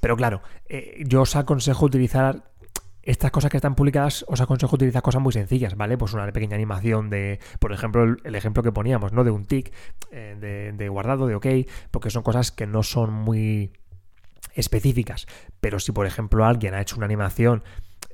Pero 0.00 0.16
claro, 0.16 0.42
eh, 0.68 1.04
yo 1.06 1.22
os 1.22 1.36
aconsejo 1.36 1.86
utilizar 1.86 2.44
estas 3.06 3.30
cosas 3.30 3.50
que 3.50 3.56
están 3.56 3.76
publicadas, 3.76 4.24
os 4.28 4.40
aconsejo 4.40 4.74
utilizar 4.74 5.00
cosas 5.00 5.22
muy 5.22 5.32
sencillas, 5.32 5.76
¿vale? 5.76 5.96
Pues 5.96 6.12
una 6.12 6.30
pequeña 6.32 6.56
animación 6.56 7.08
de, 7.08 7.38
por 7.60 7.72
ejemplo, 7.72 8.02
el, 8.02 8.34
ejemplo 8.34 8.64
que 8.64 8.72
poníamos, 8.72 9.12
¿no? 9.12 9.22
De 9.22 9.30
un 9.30 9.44
tick, 9.46 9.72
eh, 10.10 10.74
de, 10.76 10.88
guardado, 10.88 11.28
de 11.28 11.36
OK, 11.36 11.46
porque 11.92 12.10
son 12.10 12.24
cosas 12.24 12.50
que 12.50 12.66
no 12.66 12.82
son 12.82 13.12
muy 13.12 13.70
específicas. 14.54 15.26
Pero 15.60 15.78
si, 15.78 15.92
por 15.92 16.06
ejemplo, 16.06 16.44
alguien 16.44 16.74
ha 16.74 16.80
hecho 16.80 16.96
una 16.96 17.06
animación 17.06 17.62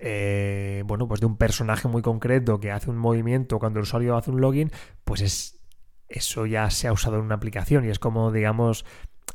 eh, 0.04 0.82
bueno, 0.85 1.06
pues 1.06 1.21
de 1.21 1.26
un 1.26 1.37
personaje 1.37 1.87
muy 1.87 2.02
concreto 2.02 2.59
que 2.59 2.73
hace 2.73 2.90
un 2.90 2.99
movimiento 2.99 3.61
cuando 3.61 3.78
el 3.78 3.85
usuario 3.85 4.16
hace 4.16 4.32
un 4.32 4.40
login, 4.40 4.73
pues 5.04 5.21
es 5.21 5.61
eso 6.09 6.44
ya 6.44 6.68
se 6.71 6.88
ha 6.88 6.92
usado 6.92 7.18
en 7.18 7.23
una 7.23 7.37
aplicación 7.37 7.85
y 7.85 7.88
es 7.88 8.00
como, 8.00 8.32
digamos, 8.32 8.85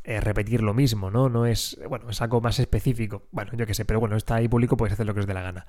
eh, 0.04 0.20
repetir 0.20 0.62
lo 0.62 0.74
mismo, 0.74 1.10
¿no? 1.10 1.30
No 1.30 1.46
es, 1.46 1.80
bueno, 1.90 2.10
es 2.10 2.22
algo 2.22 2.42
más 2.42 2.60
específico. 2.60 3.28
Bueno, 3.32 3.54
yo 3.56 3.66
qué 3.66 3.74
sé, 3.74 3.86
pero 3.86 4.02
bueno, 4.02 4.18
está 4.18 4.36
ahí 4.36 4.50
público, 4.50 4.76
puedes 4.76 4.94
hacer 4.94 5.06
lo 5.06 5.14
que 5.14 5.22
os 5.22 5.26
dé 5.26 5.34
la 5.34 5.42
gana. 5.42 5.66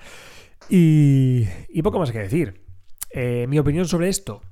Y, 0.69 1.47
y 1.69 1.83
poco 1.83 2.01
más 2.01 2.11
que 2.11 2.19
decir. 2.19 2.67
Eh, 3.11 3.47
mi 3.49 3.59
opinión 3.59 3.87
sobre 3.87 4.09
esto, 4.09 4.43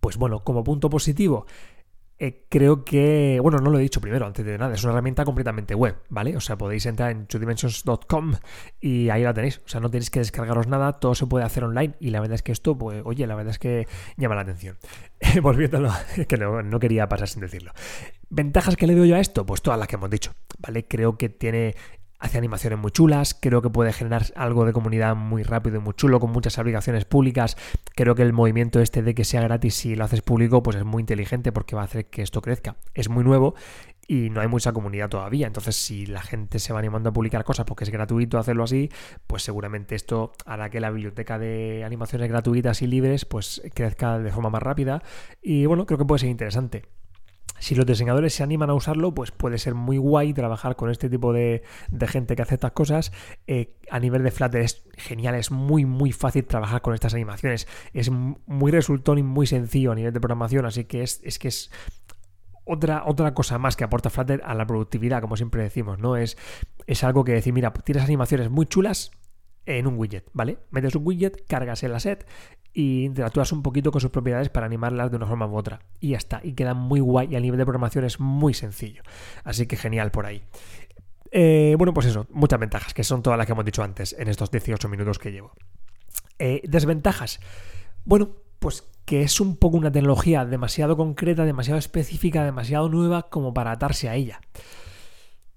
pues 0.00 0.16
bueno, 0.16 0.42
como 0.44 0.64
punto 0.64 0.90
positivo, 0.90 1.46
eh, 2.24 2.44
creo 2.48 2.84
que, 2.84 3.40
bueno, 3.42 3.58
no 3.58 3.68
lo 3.68 3.80
he 3.80 3.82
dicho 3.82 4.00
primero, 4.00 4.24
antes 4.24 4.46
de 4.46 4.56
nada, 4.56 4.72
es 4.72 4.84
una 4.84 4.92
herramienta 4.92 5.24
completamente 5.24 5.74
web, 5.74 5.96
¿vale? 6.08 6.36
O 6.36 6.40
sea, 6.40 6.56
podéis 6.56 6.86
entrar 6.86 7.10
en 7.10 7.26
twodimensions.com 7.26 8.34
y 8.80 9.08
ahí 9.08 9.24
la 9.24 9.34
tenéis. 9.34 9.60
O 9.66 9.68
sea, 9.68 9.80
no 9.80 9.90
tenéis 9.90 10.08
que 10.08 10.20
descargaros 10.20 10.68
nada, 10.68 10.92
todo 10.92 11.16
se 11.16 11.26
puede 11.26 11.44
hacer 11.44 11.64
online 11.64 11.94
y 11.98 12.10
la 12.10 12.20
verdad 12.20 12.36
es 12.36 12.42
que 12.44 12.52
esto, 12.52 12.78
pues, 12.78 13.02
oye, 13.04 13.26
la 13.26 13.34
verdad 13.34 13.50
es 13.50 13.58
que 13.58 13.88
llama 14.16 14.36
la 14.36 14.42
atención. 14.42 14.78
Volviéndolo, 15.42 15.90
que 16.28 16.36
no, 16.36 16.62
no 16.62 16.78
quería 16.78 17.08
pasar 17.08 17.26
sin 17.26 17.40
decirlo. 17.40 17.72
¿Ventajas 18.30 18.76
que 18.76 18.86
le 18.86 18.94
doy 18.94 19.08
yo 19.08 19.16
a 19.16 19.20
esto? 19.20 19.44
Pues 19.44 19.60
todas 19.60 19.80
las 19.80 19.88
que 19.88 19.96
hemos 19.96 20.08
dicho, 20.08 20.32
¿vale? 20.60 20.86
Creo 20.86 21.18
que 21.18 21.28
tiene 21.28 21.74
hace 22.22 22.38
animaciones 22.38 22.78
muy 22.78 22.92
chulas, 22.92 23.36
creo 23.38 23.62
que 23.62 23.68
puede 23.68 23.92
generar 23.92 24.26
algo 24.36 24.64
de 24.64 24.72
comunidad 24.72 25.16
muy 25.16 25.42
rápido 25.42 25.76
y 25.76 25.80
muy 25.80 25.92
chulo 25.94 26.20
con 26.20 26.30
muchas 26.30 26.56
aplicaciones 26.56 27.04
públicas. 27.04 27.56
Creo 27.96 28.14
que 28.14 28.22
el 28.22 28.32
movimiento 28.32 28.80
este 28.80 29.02
de 29.02 29.14
que 29.14 29.24
sea 29.24 29.42
gratis 29.42 29.74
si 29.74 29.96
lo 29.96 30.04
haces 30.04 30.22
público 30.22 30.62
pues 30.62 30.76
es 30.76 30.84
muy 30.84 31.00
inteligente 31.00 31.50
porque 31.50 31.74
va 31.74 31.82
a 31.82 31.86
hacer 31.86 32.06
que 32.06 32.22
esto 32.22 32.40
crezca. 32.40 32.76
Es 32.94 33.08
muy 33.08 33.24
nuevo 33.24 33.56
y 34.06 34.30
no 34.30 34.40
hay 34.40 34.46
mucha 34.46 34.72
comunidad 34.72 35.08
todavía. 35.08 35.48
Entonces, 35.48 35.74
si 35.74 36.06
la 36.06 36.22
gente 36.22 36.60
se 36.60 36.72
va 36.72 36.78
animando 36.78 37.10
a 37.10 37.12
publicar 37.12 37.42
cosas 37.42 37.66
porque 37.66 37.82
es 37.82 37.90
gratuito 37.90 38.38
hacerlo 38.38 38.62
así, 38.62 38.88
pues 39.26 39.42
seguramente 39.42 39.96
esto 39.96 40.32
hará 40.46 40.70
que 40.70 40.78
la 40.78 40.90
biblioteca 40.90 41.40
de 41.40 41.82
animaciones 41.84 42.28
gratuitas 42.28 42.82
y 42.82 42.86
libres 42.86 43.24
pues 43.24 43.62
crezca 43.74 44.20
de 44.20 44.30
forma 44.30 44.50
más 44.50 44.62
rápida. 44.62 45.02
Y 45.42 45.66
bueno, 45.66 45.86
creo 45.86 45.98
que 45.98 46.04
puede 46.04 46.20
ser 46.20 46.28
interesante. 46.28 46.84
Si 47.62 47.76
los 47.76 47.86
diseñadores 47.86 48.34
se 48.34 48.42
animan 48.42 48.70
a 48.70 48.74
usarlo, 48.74 49.14
pues 49.14 49.30
puede 49.30 49.56
ser 49.56 49.76
muy 49.76 49.96
guay 49.96 50.34
trabajar 50.34 50.74
con 50.74 50.90
este 50.90 51.08
tipo 51.08 51.32
de, 51.32 51.62
gente 52.08 52.34
que 52.34 52.42
hace 52.42 52.54
estas 52.54 52.72
cosas. 52.72 53.12
Eh, 53.46 53.76
a 53.88 54.00
nivel 54.00 54.24
de 54.24 54.32
Flutter 54.32 54.62
es 54.62 54.84
genial, 54.96 55.36
es 55.36 55.52
muy, 55.52 55.84
muy 55.84 56.10
fácil 56.10 56.44
trabajar 56.44 56.82
con 56.82 56.92
estas 56.92 57.14
animaciones. 57.14 57.68
Es 57.92 58.10
muy 58.10 58.72
resultón 58.72 59.18
y 59.18 59.22
muy 59.22 59.46
sencillo 59.46 59.92
a 59.92 59.94
nivel 59.94 60.12
de 60.12 60.18
programación, 60.18 60.66
así 60.66 60.86
que 60.86 61.04
es, 61.04 61.20
es 61.22 61.38
que 61.38 61.46
es 61.46 61.70
otra, 62.64 63.04
otra 63.06 63.32
cosa 63.32 63.58
más 63.58 63.76
que 63.76 63.84
aporta 63.84 64.10
Flutter 64.10 64.42
a 64.44 64.56
la 64.56 64.66
productividad, 64.66 65.20
como 65.20 65.36
siempre 65.36 65.62
decimos, 65.62 66.00
¿no? 66.00 66.16
Es, 66.16 66.36
es 66.88 67.04
algo 67.04 67.22
que 67.22 67.30
decir, 67.30 67.52
mira, 67.52 67.72
tienes 67.72 68.02
animaciones 68.02 68.50
muy 68.50 68.66
chulas 68.66 69.12
en 69.66 69.86
un 69.86 69.96
widget, 69.96 70.28
¿vale? 70.32 70.58
Metes 70.70 70.94
un 70.94 71.06
widget, 71.06 71.46
cargas 71.46 71.82
el 71.82 71.94
asset 71.94 72.26
y 72.72 73.04
interactúas 73.04 73.52
un 73.52 73.62
poquito 73.62 73.90
con 73.90 74.00
sus 74.00 74.10
propiedades 74.10 74.48
para 74.48 74.66
animarlas 74.66 75.10
de 75.10 75.16
una 75.16 75.26
forma 75.26 75.46
u 75.46 75.56
otra. 75.56 75.80
Y 76.00 76.10
ya 76.10 76.16
está, 76.16 76.40
y 76.42 76.52
queda 76.52 76.74
muy 76.74 77.00
guay 77.00 77.28
y 77.30 77.36
a 77.36 77.40
nivel 77.40 77.58
de 77.58 77.64
programación 77.64 78.04
es 78.04 78.20
muy 78.20 78.54
sencillo. 78.54 79.02
Así 79.44 79.66
que 79.66 79.76
genial 79.76 80.10
por 80.10 80.26
ahí. 80.26 80.42
Eh, 81.30 81.74
bueno, 81.78 81.94
pues 81.94 82.06
eso, 82.06 82.26
muchas 82.30 82.60
ventajas, 82.60 82.94
que 82.94 83.04
son 83.04 83.22
todas 83.22 83.38
las 83.38 83.46
que 83.46 83.52
hemos 83.52 83.64
dicho 83.64 83.82
antes 83.82 84.14
en 84.18 84.28
estos 84.28 84.50
18 84.50 84.88
minutos 84.88 85.18
que 85.18 85.32
llevo. 85.32 85.52
Eh, 86.38 86.62
desventajas. 86.64 87.40
Bueno, 88.04 88.30
pues 88.58 88.88
que 89.04 89.22
es 89.22 89.40
un 89.40 89.56
poco 89.56 89.76
una 89.76 89.90
tecnología 89.90 90.44
demasiado 90.44 90.96
concreta, 90.96 91.44
demasiado 91.44 91.78
específica, 91.78 92.44
demasiado 92.44 92.88
nueva 92.88 93.28
como 93.30 93.52
para 93.52 93.72
atarse 93.72 94.08
a 94.08 94.14
ella. 94.14 94.40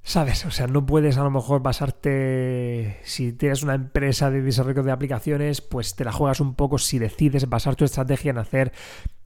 ¿Sabes? 0.07 0.45
O 0.45 0.51
sea, 0.51 0.67
no 0.67 0.85
puedes 0.85 1.17
a 1.17 1.23
lo 1.23 1.31
mejor 1.31 1.63
basarte, 1.63 2.99
si 3.03 3.33
tienes 3.33 3.63
una 3.63 3.73
empresa 3.73 4.29
de 4.29 4.43
desarrollo 4.43 4.83
de 4.83 4.91
aplicaciones, 4.91 5.61
pues 5.61 5.95
te 5.95 6.05
la 6.05 6.11
juegas 6.11 6.39
un 6.39 6.53
poco 6.53 6.77
si 6.77 6.99
decides 6.99 7.49
basar 7.49 7.75
tu 7.75 7.85
estrategia 7.85 8.29
en 8.29 8.37
hacer 8.37 8.71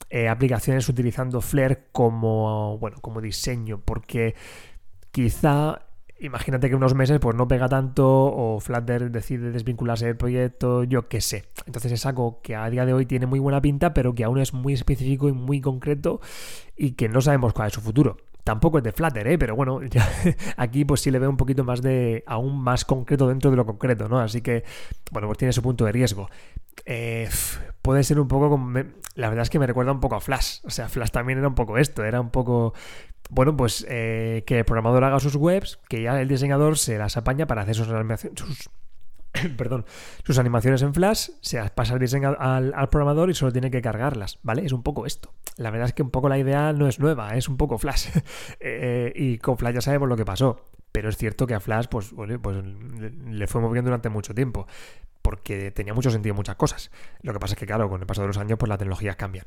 eh, 0.09 0.29
aplicaciones 0.29 0.87
utilizando 0.87 1.41
Flare 1.41 1.87
como, 1.91 2.77
bueno, 2.77 2.97
como 3.01 3.19
diseño, 3.19 3.81
porque 3.83 4.35
quizá, 5.11 5.81
imagínate 6.17 6.69
que 6.69 6.75
unos 6.75 6.95
meses 6.95 7.19
pues 7.19 7.35
no 7.35 7.45
pega 7.45 7.67
tanto 7.67 8.07
o 8.07 8.61
Flutter 8.61 9.11
decide 9.11 9.51
desvincularse 9.51 10.05
del 10.05 10.15
proyecto, 10.15 10.85
yo 10.85 11.09
qué 11.09 11.19
sé. 11.19 11.43
Entonces 11.65 11.91
es 11.91 12.05
algo 12.05 12.39
que 12.41 12.55
a 12.55 12.69
día 12.69 12.85
de 12.85 12.93
hoy 12.93 13.05
tiene 13.05 13.25
muy 13.25 13.39
buena 13.39 13.61
pinta, 13.61 13.93
pero 13.93 14.15
que 14.15 14.23
aún 14.23 14.39
es 14.39 14.53
muy 14.53 14.71
específico 14.75 15.27
y 15.27 15.33
muy 15.33 15.59
concreto 15.59 16.21
y 16.77 16.91
que 16.91 17.09
no 17.09 17.19
sabemos 17.19 17.51
cuál 17.51 17.67
es 17.67 17.73
su 17.73 17.81
futuro. 17.81 18.28
Tampoco 18.43 18.78
es 18.80 18.84
de 18.84 18.91
Flutter, 18.91 19.28
¿eh? 19.28 19.38
pero 19.38 19.56
bueno, 19.56 19.80
aquí 20.58 20.86
pues 20.86 21.02
sí 21.02 21.12
le 21.12 21.19
veo 21.19 21.30
un 21.30 21.38
poquito 21.38 21.63
más 21.63 21.82
de, 21.82 22.23
aún 22.25 22.62
más 22.62 22.86
concreto 22.86 23.28
dentro 23.28 23.52
de 23.52 23.58
lo 23.58 23.65
concreto, 23.65 24.08
¿no? 24.08 24.19
Así 24.19 24.41
que, 24.41 24.63
bueno, 25.12 25.28
pues 25.28 25.38
tiene 25.38 25.52
su 25.52 25.62
punto 25.62 25.86
de 25.86 25.91
riesgo. 25.91 26.30
Eh, 26.86 27.30
puede 27.82 28.04
ser 28.04 28.19
un 28.19 28.28
poco 28.28 28.49
como... 28.49 28.80
La 29.15 29.30
verdad 29.30 29.43
es 29.43 29.49
que 29.49 29.60
me 29.60 29.67
recuerda 29.67 29.91
un 29.91 29.99
poco 29.99 30.15
a 30.15 30.21
Flash. 30.21 30.60
O 30.63 30.69
sea, 30.69 30.89
Flash 30.89 31.12
también 31.12 31.39
era 31.39 31.47
un 31.47 31.56
poco 31.56 31.78
esto, 31.78 32.04
era 32.04 32.21
un 32.21 32.30
poco... 32.32 32.73
Bueno, 33.30 33.56
pues 33.56 33.86
eh, 33.88 34.43
que 34.47 34.60
el 34.60 34.65
programador 34.65 35.04
haga 35.04 35.19
sus 35.19 35.36
webs, 35.36 35.80
que 35.88 36.02
ya 36.02 36.19
el 36.19 36.28
diseñador 36.28 36.78
se 36.78 36.97
las 36.97 37.15
apaña 37.17 37.45
para 37.45 37.62
hacer 37.62 37.75
sus, 37.75 37.88
sus 37.88 38.69
perdón, 39.57 39.85
sus 40.23 40.37
animaciones 40.39 40.81
en 40.81 40.93
Flash, 40.93 41.29
se 41.41 41.61
pasa 41.69 41.93
el 41.93 41.99
diseño 41.99 42.35
al, 42.37 42.89
programador 42.89 43.29
y 43.29 43.33
solo 43.33 43.51
tiene 43.51 43.71
que 43.71 43.81
cargarlas, 43.81 44.39
¿vale? 44.43 44.65
Es 44.65 44.71
un 44.71 44.83
poco 44.83 45.05
esto. 45.05 45.33
La 45.57 45.71
verdad 45.71 45.87
es 45.87 45.93
que 45.93 46.03
un 46.03 46.09
poco 46.09 46.29
la 46.29 46.37
idea 46.37 46.73
no 46.73 46.87
es 46.87 46.99
nueva, 46.99 47.35
es 47.35 47.49
un 47.49 47.57
poco 47.57 47.77
Flash. 47.77 48.09
Eh, 48.61 49.13
y 49.15 49.37
con 49.37 49.57
Flash 49.57 49.75
ya 49.75 49.81
sabemos 49.81 50.09
lo 50.09 50.17
que 50.17 50.25
pasó. 50.25 50.69
Pero 50.91 51.09
es 51.09 51.17
cierto 51.17 51.45
que 51.45 51.53
a 51.53 51.59
Flash, 51.59 51.85
pues, 51.89 52.13
pues 52.41 52.57
le 52.63 53.47
fue 53.47 53.61
moviendo 53.61 53.89
durante 53.89 54.09
mucho 54.09 54.33
tiempo. 54.33 54.67
Porque 55.21 55.71
tenía 55.71 55.93
mucho 55.93 56.09
sentido 56.09 56.35
muchas 56.35 56.55
cosas. 56.55 56.91
Lo 57.21 57.33
que 57.33 57.39
pasa 57.39 57.53
es 57.53 57.59
que, 57.59 57.65
claro, 57.65 57.89
con 57.89 58.01
el 58.01 58.07
paso 58.07 58.21
de 58.21 58.27
los 58.27 58.37
años, 58.37 58.57
pues 58.57 58.69
las 58.69 58.79
tecnologías 58.79 59.15
cambian. 59.15 59.45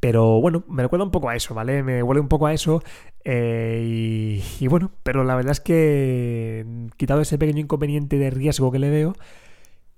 Pero 0.00 0.40
bueno, 0.40 0.64
me 0.68 0.82
recuerda 0.82 1.04
un 1.04 1.10
poco 1.10 1.28
a 1.28 1.36
eso, 1.36 1.54
¿vale? 1.54 1.82
Me 1.82 2.02
huele 2.02 2.20
un 2.20 2.28
poco 2.28 2.46
a 2.46 2.54
eso 2.54 2.82
Eh, 3.24 4.40
y, 4.60 4.66
bueno, 4.68 4.90
pero 5.02 5.24
la 5.24 5.34
verdad 5.36 5.52
es 5.52 5.60
que 5.60 6.64
quitado 6.96 7.20
ese 7.20 7.36
pequeño 7.36 7.60
inconveniente 7.60 8.16
de 8.16 8.30
riesgo 8.30 8.72
que 8.72 8.78
le 8.78 8.90
veo, 8.90 9.14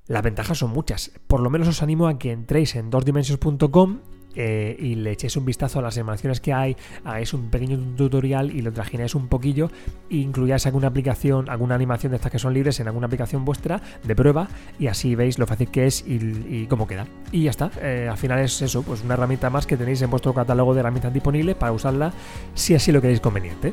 las 0.06 0.22
ventajas 0.22 0.58
son 0.58 0.70
muchas. 0.70 1.12
Por 1.28 1.40
lo 1.40 1.50
menos 1.50 1.68
os 1.68 1.82
animo 1.82 2.08
a 2.08 2.18
que 2.18 2.32
entréis 2.32 2.74
en 2.74 2.90
dosdimensions.com 2.90 4.00
eh, 4.34 4.76
y 4.78 4.94
le 4.94 5.12
echéis 5.12 5.36
un 5.36 5.44
vistazo 5.44 5.78
a 5.78 5.82
las 5.82 5.96
animaciones 5.96 6.40
que 6.40 6.52
hay, 6.52 6.76
hagáis 7.04 7.34
un 7.34 7.50
pequeño 7.50 7.78
tutorial 7.96 8.50
y 8.50 8.62
lo 8.62 8.72
trajináis 8.72 9.14
un 9.14 9.28
poquillo 9.28 9.70
e 10.10 10.16
incluyáis 10.16 10.66
alguna 10.66 10.88
aplicación, 10.88 11.48
alguna 11.48 11.74
animación 11.74 12.10
de 12.10 12.16
estas 12.16 12.30
que 12.30 12.38
son 12.38 12.54
libres 12.54 12.80
en 12.80 12.88
alguna 12.88 13.06
aplicación 13.06 13.44
vuestra 13.44 13.80
de 14.02 14.14
prueba 14.14 14.48
y 14.78 14.86
así 14.86 15.14
veis 15.14 15.38
lo 15.38 15.46
fácil 15.46 15.70
que 15.70 15.86
es 15.86 16.04
y, 16.06 16.66
cómo 16.66 16.86
queda. 16.86 17.06
Y 17.32 17.44
ya 17.44 17.50
está, 17.50 17.70
eh, 17.80 18.08
al 18.10 18.18
final 18.18 18.38
es 18.40 18.62
eso, 18.62 18.82
pues 18.82 19.02
una 19.02 19.14
herramienta 19.14 19.50
más 19.50 19.66
que 19.66 19.76
tenéis 19.76 20.02
en 20.02 20.10
vuestro 20.10 20.32
catálogo 20.34 20.74
de 20.74 20.80
herramientas 20.80 21.12
disponibles 21.12 21.56
para 21.56 21.72
usarla 21.72 22.12
si 22.54 22.74
así 22.74 22.92
lo 22.92 23.00
queréis 23.00 23.20
conveniente. 23.20 23.72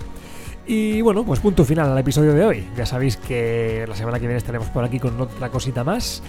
Y 0.68 1.02
bueno, 1.02 1.24
pues 1.24 1.40
punto 1.40 1.64
final 1.64 1.90
al 1.90 1.98
episodio 1.98 2.34
de 2.34 2.44
hoy. 2.44 2.68
Ya 2.76 2.86
sabéis 2.86 3.16
que 3.16 3.86
la 3.88 3.96
semana 3.96 4.20
que 4.20 4.26
viene 4.26 4.38
estaremos 4.38 4.68
por 4.68 4.84
aquí 4.84 5.00
con 5.00 5.20
otra 5.22 5.50
cosita 5.50 5.86
más. 5.86 6.22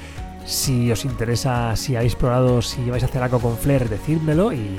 Si 0.49 0.91
os 0.91 1.05
interesa, 1.05 1.77
si 1.77 1.95
habéis 1.95 2.15
probado, 2.17 2.63
si 2.63 2.89
vais 2.89 3.03
a 3.03 3.07
hacer 3.07 3.23
algo 3.23 3.39
con 3.39 3.59
Flair, 3.59 3.87
decídmelo 3.87 4.51
y, 4.55 4.79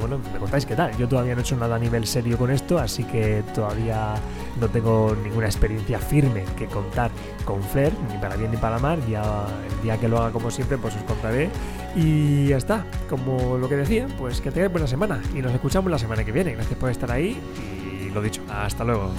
bueno, 0.00 0.18
me 0.32 0.38
contáis 0.38 0.64
qué 0.64 0.74
tal. 0.74 0.96
Yo 0.96 1.06
todavía 1.06 1.34
no 1.34 1.40
he 1.40 1.42
hecho 1.42 1.54
nada 1.54 1.76
a 1.76 1.78
nivel 1.78 2.06
serio 2.06 2.38
con 2.38 2.50
esto, 2.50 2.78
así 2.78 3.04
que 3.04 3.44
todavía 3.54 4.14
no 4.58 4.68
tengo 4.68 5.14
ninguna 5.22 5.48
experiencia 5.48 5.98
firme 5.98 6.44
que 6.56 6.64
contar 6.66 7.10
con 7.44 7.62
Flair, 7.62 7.92
ni 8.10 8.16
para 8.16 8.36
bien 8.36 8.50
ni 8.50 8.56
para 8.56 8.78
mal. 8.78 9.06
Ya 9.06 9.22
el 9.70 9.82
día 9.82 9.98
que 9.98 10.08
lo 10.08 10.16
haga 10.16 10.32
como 10.32 10.50
siempre, 10.50 10.78
pues 10.78 10.96
os 10.96 11.02
contaré. 11.02 11.50
Y 11.94 12.46
ya 12.46 12.56
está, 12.56 12.86
como 13.10 13.58
lo 13.58 13.68
que 13.68 13.76
decía, 13.76 14.06
pues 14.18 14.40
que 14.40 14.50
tengáis 14.50 14.72
buena 14.72 14.86
semana 14.86 15.20
y 15.34 15.42
nos 15.42 15.52
escuchamos 15.52 15.90
la 15.90 15.98
semana 15.98 16.24
que 16.24 16.32
viene. 16.32 16.54
Gracias 16.54 16.78
por 16.78 16.88
estar 16.88 17.10
ahí 17.12 17.38
y 18.00 18.08
lo 18.08 18.22
dicho, 18.22 18.40
hasta 18.50 18.82
luego. 18.82 19.10